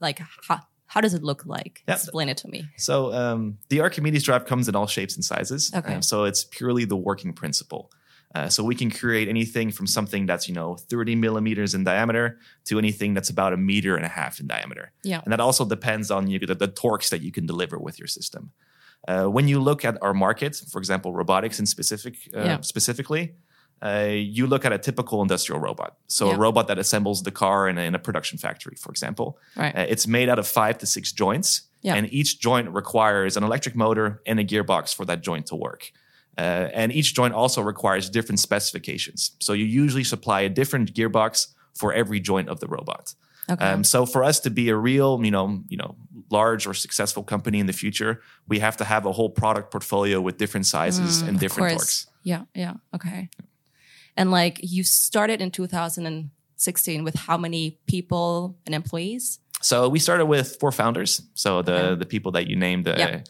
like 0.00 0.20
how, 0.48 0.60
how 0.96 1.02
does 1.02 1.12
it 1.12 1.22
look 1.22 1.44
like? 1.44 1.82
Yeah. 1.86 1.94
Explain 1.94 2.28
it 2.30 2.38
to 2.38 2.48
me. 2.48 2.64
So 2.78 3.12
um, 3.12 3.58
the 3.68 3.80
Archimedes 3.82 4.22
drive 4.28 4.46
comes 4.46 4.66
in 4.66 4.74
all 4.74 4.86
shapes 4.86 5.14
and 5.14 5.22
sizes. 5.32 5.70
Okay. 5.74 5.96
Uh, 5.96 6.00
so 6.00 6.24
it's 6.24 6.42
purely 6.58 6.86
the 6.86 6.96
working 6.96 7.34
principle. 7.34 7.90
Uh, 8.34 8.48
so 8.48 8.64
we 8.64 8.74
can 8.74 8.90
create 8.90 9.28
anything 9.28 9.70
from 9.70 9.86
something 9.86 10.24
that's 10.30 10.48
you 10.48 10.54
know 10.54 10.76
30 10.76 11.14
millimeters 11.16 11.74
in 11.74 11.84
diameter 11.84 12.38
to 12.64 12.78
anything 12.78 13.12
that's 13.14 13.30
about 13.30 13.52
a 13.52 13.56
meter 13.58 13.92
and 13.98 14.06
a 14.06 14.08
half 14.20 14.40
in 14.40 14.46
diameter. 14.46 14.90
Yeah. 15.12 15.20
And 15.24 15.32
that 15.32 15.40
also 15.40 15.64
depends 15.66 16.10
on 16.10 16.22
you, 16.30 16.38
the, 16.38 16.54
the 16.54 16.68
torques 16.68 17.10
that 17.10 17.20
you 17.20 17.30
can 17.30 17.44
deliver 17.46 17.78
with 17.78 17.98
your 17.98 18.08
system. 18.08 18.52
Uh, 19.06 19.26
when 19.36 19.46
you 19.48 19.60
look 19.60 19.84
at 19.84 19.94
our 20.02 20.14
market, 20.14 20.56
for 20.72 20.78
example, 20.78 21.12
robotics 21.12 21.60
in 21.60 21.66
specific, 21.66 22.14
uh, 22.34 22.40
Yeah. 22.48 22.60
specifically, 22.62 23.34
uh, 23.82 24.08
you 24.10 24.46
look 24.46 24.64
at 24.64 24.72
a 24.72 24.78
typical 24.78 25.20
industrial 25.22 25.60
robot. 25.60 25.96
So 26.06 26.28
Yeah. 26.28 26.34
a 26.36 26.38
robot 26.38 26.66
that 26.68 26.78
assembles 26.78 27.22
the 27.22 27.30
car 27.30 27.68
in 27.68 27.78
a, 27.78 27.82
in 27.82 27.94
a 27.94 27.98
production 27.98 28.38
factory, 28.38 28.74
for 28.76 28.90
example. 28.90 29.38
Right. 29.56 29.76
Uh, 29.76 29.86
it's 29.88 30.06
made 30.06 30.28
out 30.28 30.38
of 30.38 30.46
five 30.46 30.78
to 30.78 30.86
six 30.86 31.12
joints, 31.12 31.62
Yeah. 31.82 31.94
and 31.94 32.10
each 32.12 32.40
joint 32.40 32.68
requires 32.70 33.36
an 33.36 33.44
electric 33.44 33.76
motor 33.76 34.22
and 34.26 34.40
a 34.40 34.44
gearbox 34.44 34.94
for 34.94 35.04
that 35.06 35.20
joint 35.22 35.46
to 35.46 35.56
work. 35.56 35.92
Uh, 36.38 36.68
and 36.74 36.92
each 36.92 37.14
joint 37.14 37.34
also 37.34 37.62
requires 37.62 38.10
different 38.10 38.40
specifications. 38.40 39.32
So 39.40 39.52
you 39.52 39.64
usually 39.64 40.04
supply 40.04 40.40
a 40.42 40.48
different 40.48 40.92
gearbox 40.94 41.48
for 41.74 41.92
every 41.92 42.20
joint 42.20 42.48
of 42.48 42.60
the 42.60 42.66
robot. 42.66 43.14
Okay. 43.48 43.64
Um, 43.64 43.84
so 43.84 44.06
for 44.06 44.24
us 44.24 44.40
to 44.40 44.50
be 44.50 44.68
a 44.70 44.76
real, 44.76 45.20
you 45.24 45.30
know, 45.30 45.62
you 45.68 45.76
know, 45.76 45.94
large 46.30 46.66
or 46.66 46.74
successful 46.74 47.22
company 47.22 47.60
in 47.60 47.66
the 47.66 47.72
future, 47.72 48.20
we 48.48 48.58
have 48.58 48.76
to 48.78 48.84
have 48.84 49.06
a 49.06 49.12
whole 49.12 49.30
product 49.30 49.70
portfolio 49.70 50.20
with 50.20 50.36
different 50.36 50.66
sizes 50.66 51.20
and 51.22 51.30
Mm, 51.30 51.34
Of 51.34 51.40
different 51.40 51.70
torques. 51.78 52.06
Yeah, 52.24 52.42
yeah. 52.54 52.74
Okay. 52.94 53.28
And 54.16 54.30
like 54.30 54.60
you 54.62 54.82
started 54.84 55.40
in 55.42 55.50
2016 55.50 57.04
with 57.04 57.14
how 57.14 57.36
many 57.36 57.78
people 57.86 58.56
and 58.66 58.74
employees? 58.74 59.38
So 59.60 59.88
we 59.88 59.98
started 59.98 60.26
with 60.26 60.56
four 60.60 60.72
founders. 60.72 61.22
So 61.34 61.62
the 61.62 61.72
Okay. 61.72 61.98
the 61.98 62.06
people 62.06 62.32
that 62.32 62.46
you 62.46 62.56
named 62.56 62.88
uh, 62.88 62.94
Yeah. 62.98 63.20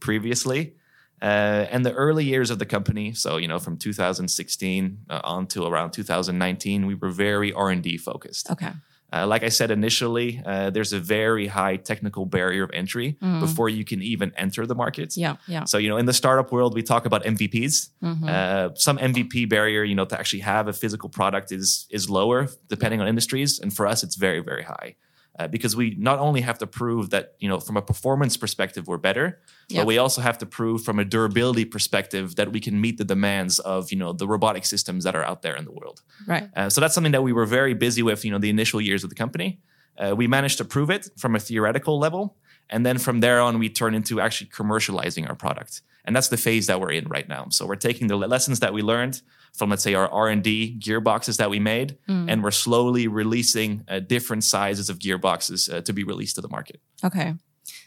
previously, 0.00 0.74
uh, 1.22 1.66
and 1.72 1.84
the 1.84 1.92
early 1.92 2.24
years 2.24 2.50
of 2.50 2.58
the 2.58 2.66
company. 2.66 3.12
So 3.14 3.36
you 3.38 3.48
know, 3.48 3.58
from 3.58 3.76
2016 3.76 4.98
uh, 5.10 5.20
on 5.24 5.46
to 5.48 5.64
around 5.64 5.92
2019, 5.92 6.86
we 6.86 6.94
were 6.94 7.10
very 7.10 7.52
R 7.52 7.70
and 7.70 7.82
D 7.82 7.96
focused. 7.98 8.50
Okay. 8.50 8.72
Uh, 9.12 9.26
like 9.26 9.44
I 9.44 9.50
said 9.50 9.70
initially, 9.70 10.42
uh, 10.44 10.70
there's 10.70 10.92
a 10.92 10.98
very 10.98 11.46
high 11.46 11.76
technical 11.76 12.26
barrier 12.26 12.64
of 12.64 12.70
entry 12.74 13.16
Mm. 13.22 13.40
before 13.40 13.68
you 13.68 13.84
can 13.84 14.02
even 14.02 14.32
enter 14.36 14.66
the 14.66 14.74
market. 14.74 15.16
Yeah, 15.16 15.36
yeah. 15.46 15.64
So 15.64 15.78
you 15.78 15.88
know, 15.88 15.96
in 15.96 16.06
the 16.06 16.12
startup 16.12 16.50
world, 16.52 16.74
we 16.74 16.82
talk 16.82 17.06
about 17.06 17.24
MVPs. 17.24 17.90
Mhm. 18.02 18.28
Uh, 18.28 18.74
some 18.74 18.98
MVP 18.98 19.48
barrier, 19.48 19.84
you 19.84 19.94
know, 19.94 20.04
to 20.06 20.18
actually 20.18 20.40
have 20.42 20.66
a 20.68 20.72
physical 20.72 21.08
product 21.08 21.52
is 21.52 21.86
is 21.90 22.10
lower 22.10 22.48
depending 22.68 23.00
on 23.00 23.06
industries, 23.08 23.60
and 23.60 23.72
for 23.72 23.86
us, 23.86 24.02
it's 24.02 24.16
very 24.16 24.40
very 24.40 24.64
high 24.64 24.96
uh, 25.38 25.46
because 25.48 25.76
we 25.76 25.94
not 25.98 26.18
only 26.18 26.40
have 26.40 26.58
to 26.58 26.66
prove 26.66 27.10
that 27.10 27.34
you 27.38 27.48
know 27.48 27.60
from 27.60 27.76
a 27.76 27.82
performance 27.82 28.36
perspective 28.36 28.86
we're 28.86 28.96
better, 28.96 29.40
but 29.74 29.86
we 29.86 29.98
also 29.98 30.20
have 30.20 30.38
to 30.38 30.46
prove 30.46 30.82
from 30.82 30.98
a 30.98 31.04
durability 31.04 31.64
perspective 31.64 32.36
that 32.36 32.52
we 32.52 32.60
can 32.60 32.80
meet 32.80 32.98
the 32.98 33.04
demands 33.04 33.58
of 33.58 33.90
you 33.92 33.98
know 33.98 34.12
the 34.12 34.26
robotic 34.26 34.64
systems 34.64 35.04
that 35.04 35.14
are 35.14 35.24
out 35.24 35.42
there 35.42 35.56
in 35.56 35.64
the 35.64 35.72
world. 35.72 36.02
right. 36.26 36.48
Uh, 36.56 36.70
so 36.70 36.80
that's 36.80 36.94
something 36.94 37.12
that 37.12 37.22
we 37.22 37.32
were 37.32 37.46
very 37.46 37.74
busy 37.74 38.02
with, 38.02 38.24
you 38.24 38.30
know, 38.30 38.38
the 38.38 38.50
initial 38.50 38.80
years 38.80 39.04
of 39.04 39.10
the 39.10 39.16
company. 39.16 39.60
Uh, 39.98 40.14
we 40.14 40.26
managed 40.26 40.58
to 40.58 40.64
prove 40.64 40.90
it 40.90 41.08
from 41.16 41.34
a 41.34 41.38
theoretical 41.38 41.98
level, 41.98 42.36
and 42.68 42.84
then 42.84 42.98
from 42.98 43.20
there 43.20 43.40
on, 43.40 43.58
we 43.58 43.68
turn 43.68 43.94
into 43.94 44.20
actually 44.20 44.50
commercializing 44.50 45.28
our 45.28 45.34
product, 45.34 45.82
and 46.04 46.14
that's 46.14 46.28
the 46.28 46.36
phase 46.36 46.66
that 46.66 46.80
we're 46.80 46.92
in 46.92 47.08
right 47.08 47.28
now. 47.28 47.46
So 47.50 47.66
we're 47.66 47.76
taking 47.76 48.06
the 48.08 48.16
lessons 48.16 48.60
that 48.60 48.72
we 48.74 48.82
learned 48.82 49.22
from, 49.56 49.70
let's 49.70 49.82
say, 49.82 49.94
our 49.94 50.08
R 50.12 50.28
and 50.28 50.42
D 50.42 50.76
gearboxes 50.78 51.36
that 51.38 51.50
we 51.50 51.58
made, 51.58 51.96
Mm. 52.08 52.30
and 52.30 52.42
we're 52.42 52.50
slowly 52.52 53.08
releasing 53.08 53.82
uh, 53.88 54.00
different 54.00 54.44
sizes 54.44 54.90
of 54.90 54.98
gearboxes 54.98 55.72
uh, 55.72 55.80
to 55.82 55.92
be 55.92 56.04
released 56.04 56.34
to 56.36 56.40
the 56.42 56.48
market. 56.48 56.80
Okay. 57.02 57.34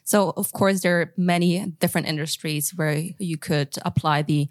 So 0.03 0.33
of 0.35 0.51
course 0.51 0.81
there 0.81 0.99
are 1.01 1.13
many 1.17 1.65
different 1.79 2.07
industries 2.07 2.71
where 2.75 2.97
you 3.19 3.37
could 3.37 3.77
apply 3.85 4.23
the 4.23 4.47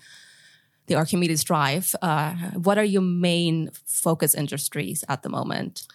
the 0.86 0.94
Archimedes 0.94 1.44
drive. 1.44 1.94
Uh, 2.00 2.32
what 2.62 2.78
are 2.78 2.84
your 2.84 3.02
main 3.02 3.68
focus 3.84 4.34
industries 4.34 5.04
at 5.08 5.22
the 5.22 5.28
moment? 5.28 5.86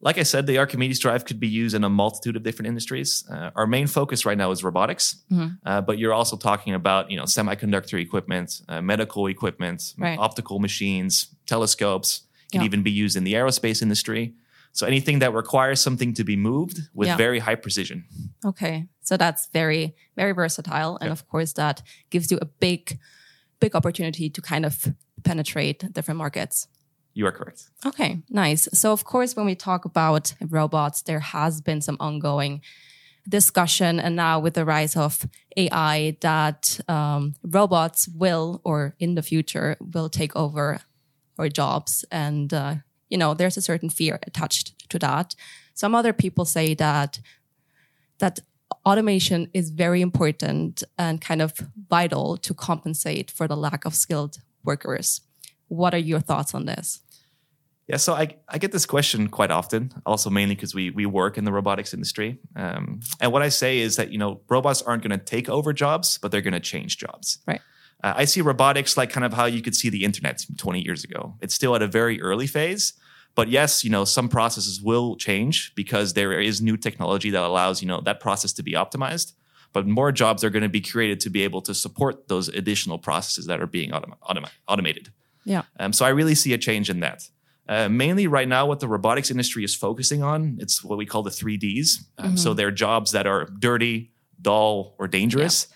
Like 0.00 0.18
I 0.18 0.24
said, 0.24 0.46
the 0.46 0.58
Archimedes 0.58 0.98
drive 0.98 1.24
could 1.24 1.40
be 1.40 1.48
used 1.48 1.74
in 1.74 1.82
a 1.82 1.88
multitude 1.88 2.36
of 2.36 2.42
different 2.42 2.68
industries. 2.68 3.24
Uh, 3.30 3.50
our 3.56 3.66
main 3.66 3.86
focus 3.86 4.26
right 4.26 4.36
now 4.36 4.50
is 4.50 4.62
robotics, 4.62 5.16
Mhm. 5.32 5.58
uh, 5.64 5.80
but 5.80 5.98
you're 5.98 6.12
also 6.12 6.36
talking 6.36 6.74
about 6.74 7.10
you 7.10 7.16
know 7.16 7.24
semiconductor 7.24 7.98
equipment, 8.00 8.60
uh, 8.68 8.80
medical 8.82 9.26
equipment, 9.26 9.94
Right. 9.98 10.18
optical 10.18 10.58
machines, 10.58 11.28
telescopes. 11.46 12.22
Can 12.52 12.60
Yeah. 12.60 12.66
even 12.66 12.82
be 12.84 12.92
used 12.92 13.16
in 13.16 13.24
the 13.24 13.32
aerospace 13.34 13.82
industry. 13.82 14.34
So 14.72 14.86
anything 14.86 15.18
that 15.18 15.32
requires 15.34 15.80
something 15.80 16.14
to 16.14 16.22
be 16.22 16.36
moved 16.36 16.78
with 16.94 17.08
Yeah. 17.08 17.16
very 17.16 17.40
high 17.40 17.56
precision. 17.56 18.04
Okay. 18.44 18.86
So 19.02 19.16
that's 19.16 19.48
very, 19.52 19.96
very 20.14 20.30
versatile. 20.32 20.96
And 21.00 21.10
of 21.10 21.26
course, 21.26 21.54
that 21.54 21.82
gives 22.10 22.30
you 22.30 22.38
a 22.40 22.44
big, 22.60 23.00
big 23.58 23.74
opportunity 23.74 24.30
to 24.30 24.40
kind 24.40 24.64
of 24.64 24.94
penetrate 25.24 25.92
different 25.92 26.18
markets. 26.18 26.68
You 27.16 27.26
are 27.26 27.32
correct. 27.32 27.70
Okay, 27.86 28.18
nice. 28.28 28.68
So, 28.74 28.92
of 28.92 29.04
course, 29.04 29.34
when 29.34 29.46
we 29.46 29.54
talk 29.54 29.86
about 29.86 30.34
robots, 30.50 31.00
there 31.00 31.20
has 31.20 31.62
been 31.62 31.80
some 31.80 31.96
ongoing 31.98 32.60
discussion, 33.26 33.98
and 33.98 34.14
now 34.14 34.38
with 34.38 34.52
the 34.52 34.66
rise 34.66 34.96
of 34.96 35.26
AI, 35.56 36.18
that 36.20 36.78
um, 36.88 37.34
robots 37.42 38.06
will, 38.06 38.60
or 38.64 38.94
in 38.98 39.14
the 39.14 39.22
future, 39.22 39.78
will 39.80 40.10
take 40.10 40.36
over 40.36 40.80
our 41.38 41.48
jobs. 41.48 42.04
And, 42.10 42.52
uh, 42.52 42.74
you 43.08 43.16
know, 43.16 43.32
there's 43.32 43.56
a 43.56 43.62
certain 43.62 43.88
fear 43.88 44.18
attached 44.26 44.90
to 44.90 44.98
that. 44.98 45.34
Some 45.72 45.94
other 45.94 46.12
people 46.12 46.44
say 46.44 46.74
that 46.74 47.18
that 48.18 48.40
automation 48.84 49.48
is 49.54 49.70
very 49.70 50.02
important 50.02 50.84
and 50.98 51.18
kind 51.22 51.40
of 51.40 51.54
vital 51.88 52.36
to 52.36 52.52
compensate 52.52 53.30
for 53.30 53.48
the 53.48 53.56
lack 53.56 53.86
of 53.86 53.94
skilled 53.94 54.36
workers. 54.64 55.22
What 55.68 55.94
are 55.94 55.98
your 55.98 56.20
thoughts 56.20 56.54
on 56.54 56.66
this? 56.66 57.00
Yeah, 57.88 57.98
so 57.98 58.14
I, 58.14 58.34
I 58.48 58.58
get 58.58 58.72
this 58.72 58.84
question 58.84 59.28
quite 59.28 59.52
often, 59.52 59.92
also 60.04 60.28
mainly 60.28 60.56
because 60.56 60.74
we 60.74 60.90
we 60.90 61.06
work 61.06 61.38
in 61.38 61.44
the 61.44 61.52
robotics 61.52 61.94
industry. 61.94 62.38
Um, 62.56 63.00
and 63.20 63.32
what 63.32 63.42
I 63.42 63.48
say 63.48 63.78
is 63.78 63.94
that 63.96 64.10
you 64.10 64.18
know 64.18 64.40
robots 64.48 64.82
aren't 64.82 65.04
going 65.04 65.16
to 65.16 65.24
take 65.24 65.48
over 65.48 65.72
jobs, 65.72 66.18
but 66.18 66.32
they're 66.32 66.40
going 66.40 66.52
to 66.52 66.60
change 66.60 66.98
jobs. 66.98 67.38
Right. 67.46 67.60
Uh, 68.02 68.14
I 68.16 68.24
see 68.24 68.40
robotics 68.40 68.96
like 68.96 69.10
kind 69.10 69.24
of 69.24 69.32
how 69.32 69.44
you 69.44 69.62
could 69.62 69.74
see 69.74 69.88
the 69.88 70.04
internet 70.04 70.44
20 70.58 70.80
years 70.80 71.04
ago. 71.04 71.36
It's 71.40 71.54
still 71.54 71.74
at 71.76 71.82
a 71.82 71.86
very 71.86 72.20
early 72.20 72.46
phase, 72.46 72.92
but 73.36 73.48
yes, 73.48 73.84
you 73.84 73.90
know 73.90 74.04
some 74.04 74.28
processes 74.28 74.82
will 74.82 75.14
change 75.14 75.72
because 75.76 76.14
there 76.14 76.40
is 76.40 76.60
new 76.60 76.76
technology 76.76 77.30
that 77.30 77.42
allows 77.42 77.82
you 77.82 77.86
know 77.86 78.00
that 78.00 78.18
process 78.18 78.52
to 78.54 78.64
be 78.64 78.72
optimized. 78.72 79.32
But 79.72 79.86
more 79.86 80.10
jobs 80.10 80.42
are 80.42 80.50
going 80.50 80.62
to 80.62 80.68
be 80.68 80.80
created 80.80 81.20
to 81.20 81.30
be 81.30 81.42
able 81.44 81.60
to 81.62 81.74
support 81.74 82.28
those 82.28 82.48
additional 82.48 82.98
processes 82.98 83.46
that 83.46 83.60
are 83.60 83.66
being 83.66 83.90
autom- 83.90 84.14
automa- 84.22 84.50
automated. 84.66 85.12
Yeah. 85.44 85.62
Um, 85.78 85.92
so 85.92 86.04
I 86.06 86.08
really 86.08 86.34
see 86.34 86.52
a 86.54 86.58
change 86.58 86.88
in 86.88 87.00
that. 87.00 87.28
Uh, 87.68 87.88
mainly 87.88 88.26
right 88.26 88.48
now, 88.48 88.66
what 88.66 88.80
the 88.80 88.88
robotics 88.88 89.30
industry 89.30 89.64
is 89.64 89.74
focusing 89.74 90.22
on, 90.22 90.56
it's 90.60 90.84
what 90.84 90.98
we 90.98 91.06
call 91.06 91.22
the 91.22 91.30
three 91.30 91.56
Ds. 91.56 92.04
Um, 92.18 92.36
So 92.36 92.54
they're 92.54 92.70
jobs 92.70 93.10
that 93.12 93.26
are 93.26 93.46
dirty, 93.58 94.12
dull, 94.40 94.94
or 94.98 95.08
dangerous. 95.08 95.66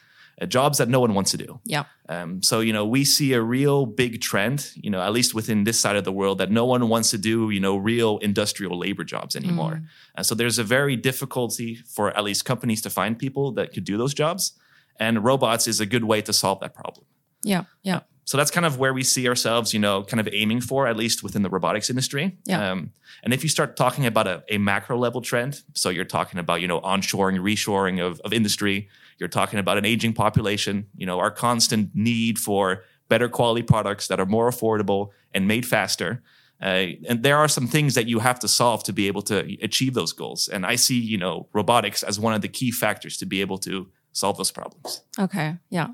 Uh, 0.41 0.47
jobs 0.47 0.79
that 0.79 0.89
no 0.89 1.01
one 1.01 1.13
wants 1.13 1.33
to 1.33 1.37
do. 1.37 1.61
Yeah. 1.65 1.85
Um, 2.09 2.43
so 2.43 2.61
you 2.61 2.73
know, 2.73 2.87
we 2.87 3.05
see 3.05 3.35
a 3.35 3.43
real 3.43 3.87
big 3.87 4.21
trend. 4.21 4.73
You 4.75 4.91
know, 4.91 5.01
at 5.03 5.13
least 5.13 5.35
within 5.35 5.65
this 5.65 5.79
side 5.79 5.97
of 5.97 6.05
the 6.05 6.13
world, 6.13 6.39
that 6.39 6.51
no 6.51 6.65
one 6.65 6.89
wants 6.89 7.11
to 7.11 7.19
do. 7.19 7.51
You 7.51 7.61
know, 7.61 7.77
real 7.77 8.19
industrial 8.19 8.79
labor 8.79 9.05
jobs 9.05 9.37
anymore. 9.37 9.83
And 10.15 10.25
so 10.25 10.35
there's 10.35 10.59
a 10.59 10.65
very 10.65 10.97
difficulty 10.97 11.77
for 11.95 12.17
at 12.17 12.25
least 12.25 12.45
companies 12.45 12.81
to 12.83 12.91
find 12.91 13.19
people 13.19 13.53
that 13.53 13.73
could 13.75 13.85
do 13.85 13.99
those 13.99 14.15
jobs. 14.15 14.53
And 14.99 15.25
robots 15.25 15.67
is 15.67 15.81
a 15.81 15.87
good 15.87 16.05
way 16.05 16.23
to 16.23 16.33
solve 16.33 16.61
that 16.61 16.75
problem. 16.75 17.07
Yeah. 17.43 17.65
Yeah. 17.83 18.01
So 18.31 18.37
that's 18.37 18.53
kind 18.53 18.65
of 18.65 18.79
where 18.79 18.95
we 18.95 19.03
see 19.03 19.27
ourselves, 19.27 19.75
you 19.75 19.81
know, 19.81 20.05
kind 20.05 20.21
of 20.21 20.29
aiming 20.33 20.61
for, 20.61 20.87
at 20.87 20.97
least 20.97 21.25
within 21.25 21.43
the 21.43 21.51
robotics 21.51 21.91
industry. 21.91 22.39
Yeah. 22.45 22.71
Um, 22.71 22.93
and 23.25 23.35
if 23.35 23.43
you 23.43 23.49
start 23.49 23.77
talking 23.77 24.07
about 24.07 24.29
a, 24.29 24.45
a 24.49 24.57
macro 24.57 24.97
level 24.97 25.21
trend, 25.21 25.63
so 25.75 25.89
you're 25.89 26.05
talking 26.05 26.39
about, 26.39 26.61
you 26.61 26.69
know, 26.69 26.81
onshoring, 26.83 27.41
reshoring 27.41 28.01
of, 28.01 28.21
of 28.21 28.33
industry, 28.33 28.89
you're 29.19 29.29
talking 29.29 29.59
about 29.59 29.79
an 29.79 29.85
aging 29.85 30.13
population, 30.13 30.87
you 30.97 31.07
know, 31.07 31.19
our 31.19 31.33
constant 31.33 31.91
need 31.93 32.39
for 32.39 32.85
better 33.09 33.29
quality 33.29 33.65
products 33.65 34.07
that 34.07 34.21
are 34.21 34.27
more 34.27 34.49
affordable 34.49 35.09
and 35.35 35.49
made 35.49 35.67
faster. 35.67 36.23
Uh, 36.63 36.87
and 37.09 37.25
there 37.25 37.37
are 37.37 37.49
some 37.49 37.67
things 37.67 37.97
that 37.97 38.07
you 38.07 38.21
have 38.21 38.39
to 38.39 38.47
solve 38.47 38.85
to 38.85 38.93
be 38.93 39.09
able 39.09 39.23
to 39.23 39.39
achieve 39.61 39.95
those 39.95 40.13
goals. 40.13 40.47
And 40.47 40.65
I 40.65 40.77
see, 40.77 41.01
you 41.01 41.19
know, 41.19 41.49
robotics 41.53 42.05
as 42.05 42.21
one 42.21 42.35
of 42.35 42.43
the 42.43 42.49
key 42.49 42.71
factors 42.71 43.17
to 43.17 43.27
be 43.27 43.41
able 43.41 43.59
to 43.59 43.89
solve 44.13 44.37
those 44.37 44.53
problems. 44.53 45.03
Okay. 45.19 45.57
Yeah. 45.69 45.89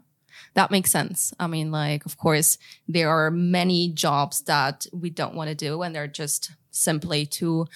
That 0.57 0.71
makes 0.71 0.91
sense. 0.91 1.35
I 1.39 1.47
mean, 1.47 1.71
like, 1.71 2.07
of 2.07 2.17
course, 2.17 2.57
there 2.89 3.11
are 3.11 3.31
many 3.31 3.91
jobs 3.91 4.41
that 4.45 4.87
we 4.91 5.11
don't 5.11 5.35
want 5.35 5.51
to 5.51 5.55
do 5.55 5.83
and 5.83 5.95
they're 5.95 6.07
just 6.07 6.51
simply 6.71 7.27
too, 7.27 7.67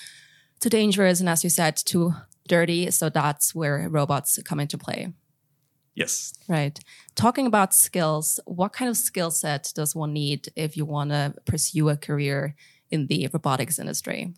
too 0.60 0.70
dangerous. 0.70 1.20
And 1.20 1.28
as 1.28 1.44
you 1.44 1.50
said, 1.50 1.76
too 1.76 2.14
dirty. 2.48 2.90
So 2.90 3.10
that's 3.10 3.54
where 3.54 3.86
robots 3.90 4.38
come 4.46 4.60
into 4.60 4.78
play. 4.78 5.12
Yes. 5.94 6.32
Right. 6.48 6.80
Talking 7.14 7.46
about 7.46 7.74
skills, 7.74 8.40
what 8.46 8.72
kind 8.72 8.88
of 8.88 8.96
skill 8.96 9.30
set 9.30 9.72
does 9.74 9.94
one 9.94 10.14
need 10.14 10.48
if 10.56 10.74
you 10.74 10.86
want 10.86 11.10
to 11.10 11.34
pursue 11.44 11.90
a 11.90 11.98
career 11.98 12.54
in 12.90 13.08
the 13.08 13.28
robotics 13.30 13.78
industry? 13.78 14.32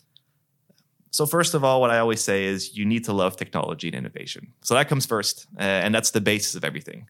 So, 1.13 1.27
first 1.27 1.55
of 1.55 1.63
all, 1.63 1.81
what 1.81 1.91
I 1.91 1.99
always 1.99 2.23
say 2.23 2.47
is 2.47 2.77
you 2.77 2.87
need 2.87 3.05
to 3.05 3.13
love 3.13 3.37
technology 3.37 3.87
and 3.87 3.95
innovation. 3.95 4.55
So, 4.63 4.75
that 4.75 4.89
comes 4.89 5.05
first, 5.05 5.47
uh, 5.59 5.63
and 5.63 5.95
that's 5.95 6.11
the 6.11 6.23
basis 6.23 6.55
of 6.55 6.65
everything. 6.65 7.07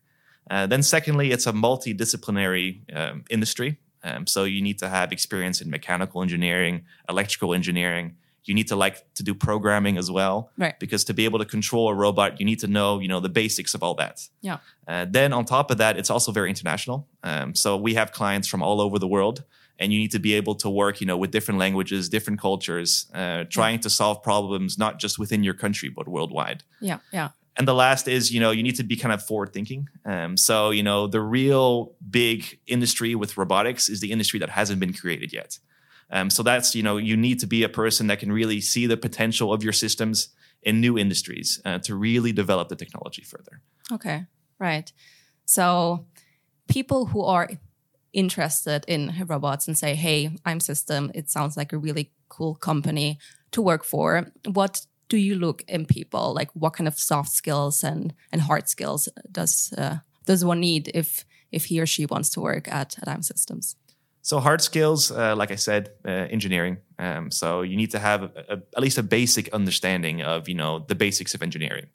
Uh, 0.51 0.67
then, 0.67 0.83
secondly, 0.83 1.31
it's 1.31 1.47
a 1.47 1.53
multidisciplinary 1.53 2.81
um, 2.97 3.25
industry. 3.31 3.79
Um, 4.05 4.27
so, 4.27 4.45
you 4.45 4.61
need 4.63 4.79
to 4.81 4.89
have 4.89 5.13
experience 5.13 5.61
in 5.61 5.71
mechanical 5.71 6.23
engineering, 6.23 6.85
electrical 7.09 7.55
engineering. 7.55 8.17
You 8.45 8.55
need 8.55 8.67
to 8.69 8.77
like 8.77 8.97
to 9.15 9.23
do 9.23 9.35
programming 9.35 9.97
as 9.97 10.11
well, 10.11 10.51
Right. 10.59 10.77
because 10.81 11.05
to 11.05 11.15
be 11.15 11.25
able 11.25 11.39
to 11.39 11.45
control 11.45 11.89
a 11.89 11.95
robot, 11.95 12.41
you 12.41 12.47
need 12.47 12.59
to 12.61 12.67
know, 12.67 12.99
you 12.99 13.07
know, 13.07 13.21
the 13.21 13.29
basics 13.29 13.73
of 13.75 13.83
all 13.85 13.95
that. 13.95 14.29
Yeah. 14.41 14.59
Uh, 14.89 15.07
then, 15.09 15.33
on 15.33 15.45
top 15.45 15.71
of 15.71 15.79
that, 15.79 15.97
it's 15.97 16.11
also 16.11 16.33
very 16.33 16.49
international. 16.51 17.07
Um, 17.23 17.55
so, 17.55 17.77
we 17.77 17.95
have 17.95 18.11
clients 18.11 18.49
from 18.49 18.61
all 18.63 18.81
over 18.81 18.99
the 18.99 19.07
world 19.09 19.45
and 19.79 19.91
you 19.93 19.99
need 19.99 20.11
to 20.13 20.19
be 20.19 20.35
able 20.35 20.55
to 20.55 20.69
work 20.69 21.01
you 21.01 21.07
know 21.07 21.17
with 21.17 21.31
different 21.31 21.59
languages 21.59 22.11
different 22.11 22.39
cultures 22.39 23.07
uh, 23.15 23.45
trying 23.49 23.81
to 23.81 23.89
solve 23.89 24.23
problems 24.23 24.77
not 24.77 25.01
just 25.01 25.19
within 25.19 25.43
your 25.43 25.55
country 25.55 25.89
but 25.89 26.07
worldwide 26.07 26.63
Yeah. 26.79 26.99
Yeah. 27.11 27.31
And 27.59 27.69
the 27.69 27.75
last 27.75 28.09
is 28.09 28.33
you 28.33 28.41
know 28.41 28.51
you 28.51 28.63
need 28.63 28.77
to 28.77 28.83
be 28.83 28.97
kind 28.97 29.13
of 29.13 29.23
forward 29.23 29.53
thinking 29.53 29.89
um, 30.07 30.37
so 30.37 30.71
you 30.71 30.83
know 30.83 31.07
the 31.07 31.21
real 31.21 31.95
big 32.11 32.59
industry 32.67 33.15
with 33.15 33.37
robotics 33.37 33.89
is 33.89 34.01
the 34.01 34.11
industry 34.11 34.39
that 34.41 34.49
hasn't 34.49 34.81
been 34.81 34.95
created 34.95 35.33
yet 35.33 35.59
um, 36.11 36.31
so 36.31 36.43
that's 36.43 36.75
you 36.75 36.83
know 36.83 36.97
you 36.97 37.15
need 37.15 37.39
to 37.41 37.47
be 37.47 37.63
a 37.63 37.69
person 37.69 38.07
that 38.07 38.21
can 38.21 38.33
really 38.33 38.61
see 38.61 38.87
the 38.87 38.97
potential 38.97 39.53
of 39.53 39.63
your 39.63 39.73
systems 39.73 40.29
in 40.63 40.81
new 40.81 40.97
industries 40.97 41.61
uh, 41.67 41.79
to 41.81 41.95
really 41.95 42.33
develop 42.33 42.69
the 42.71 42.77
technology 42.77 43.23
further 43.23 43.61
Okay. 43.93 44.27
Right. 44.59 44.93
So 45.45 46.07
people 46.69 47.07
who 47.07 47.23
are 47.23 47.51
interested 48.13 48.85
in 48.87 49.13
robots 49.27 49.67
and 49.67 49.77
say, 49.77 49.95
hey, 49.95 50.37
IM 50.47 50.61
System, 50.61 51.11
it 51.15 51.31
sounds 51.31 51.57
like 51.57 51.73
a 51.73 51.79
really 51.79 52.13
cool 52.29 52.55
company 52.55 53.19
to 53.51 53.63
work 53.63 53.85
for. 53.85 54.27
What 54.47 54.87
do 55.13 55.19
you 55.19 55.35
look 55.35 55.63
in 55.69 55.85
people? 55.85 56.33
Like 56.33 56.51
what 56.55 56.73
kind 56.73 56.89
of 56.89 56.99
soft 56.99 57.33
skills 57.33 57.85
and, 57.85 58.15
and 58.33 58.41
hard 58.41 58.67
skills 58.71 59.11
does 59.31 59.75
uh, 59.77 59.97
does 60.25 60.43
one 60.43 60.61
need 60.61 60.91
if 60.95 61.27
if 61.51 61.67
he 61.67 61.81
or 61.83 61.87
she 61.87 62.07
wants 62.07 62.31
to 62.31 62.41
work 62.41 62.67
at, 62.67 62.97
at 63.01 63.15
IM 63.15 63.23
Systems? 63.23 63.77
So 64.23 64.41
hard 64.41 64.63
skills, 64.63 65.11
uh, 65.11 65.37
like 65.37 65.51
I 65.51 65.57
said, 65.57 65.91
uh, 66.07 66.27
engineering. 66.37 66.79
Um, 66.99 67.31
so 67.31 67.61
you 67.61 67.77
need 67.77 67.91
to 67.91 67.99
have 67.99 68.23
a, 68.23 68.31
a, 68.49 68.57
at 68.77 68.83
least 68.83 68.97
a 68.97 69.03
basic 69.03 69.53
understanding 69.53 70.23
of 70.23 70.49
you 70.49 70.55
know 70.55 70.79
the 70.89 70.95
basics 70.95 71.35
of 71.35 71.43
engineering. 71.43 71.89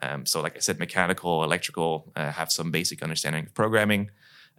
Um, 0.00 0.24
so 0.24 0.40
like 0.40 0.56
I 0.56 0.60
said, 0.60 0.78
mechanical, 0.78 1.44
electrical, 1.44 2.10
uh, 2.16 2.30
have 2.32 2.50
some 2.50 2.70
basic 2.70 3.02
understanding 3.02 3.44
of 3.46 3.52
programming. 3.52 4.10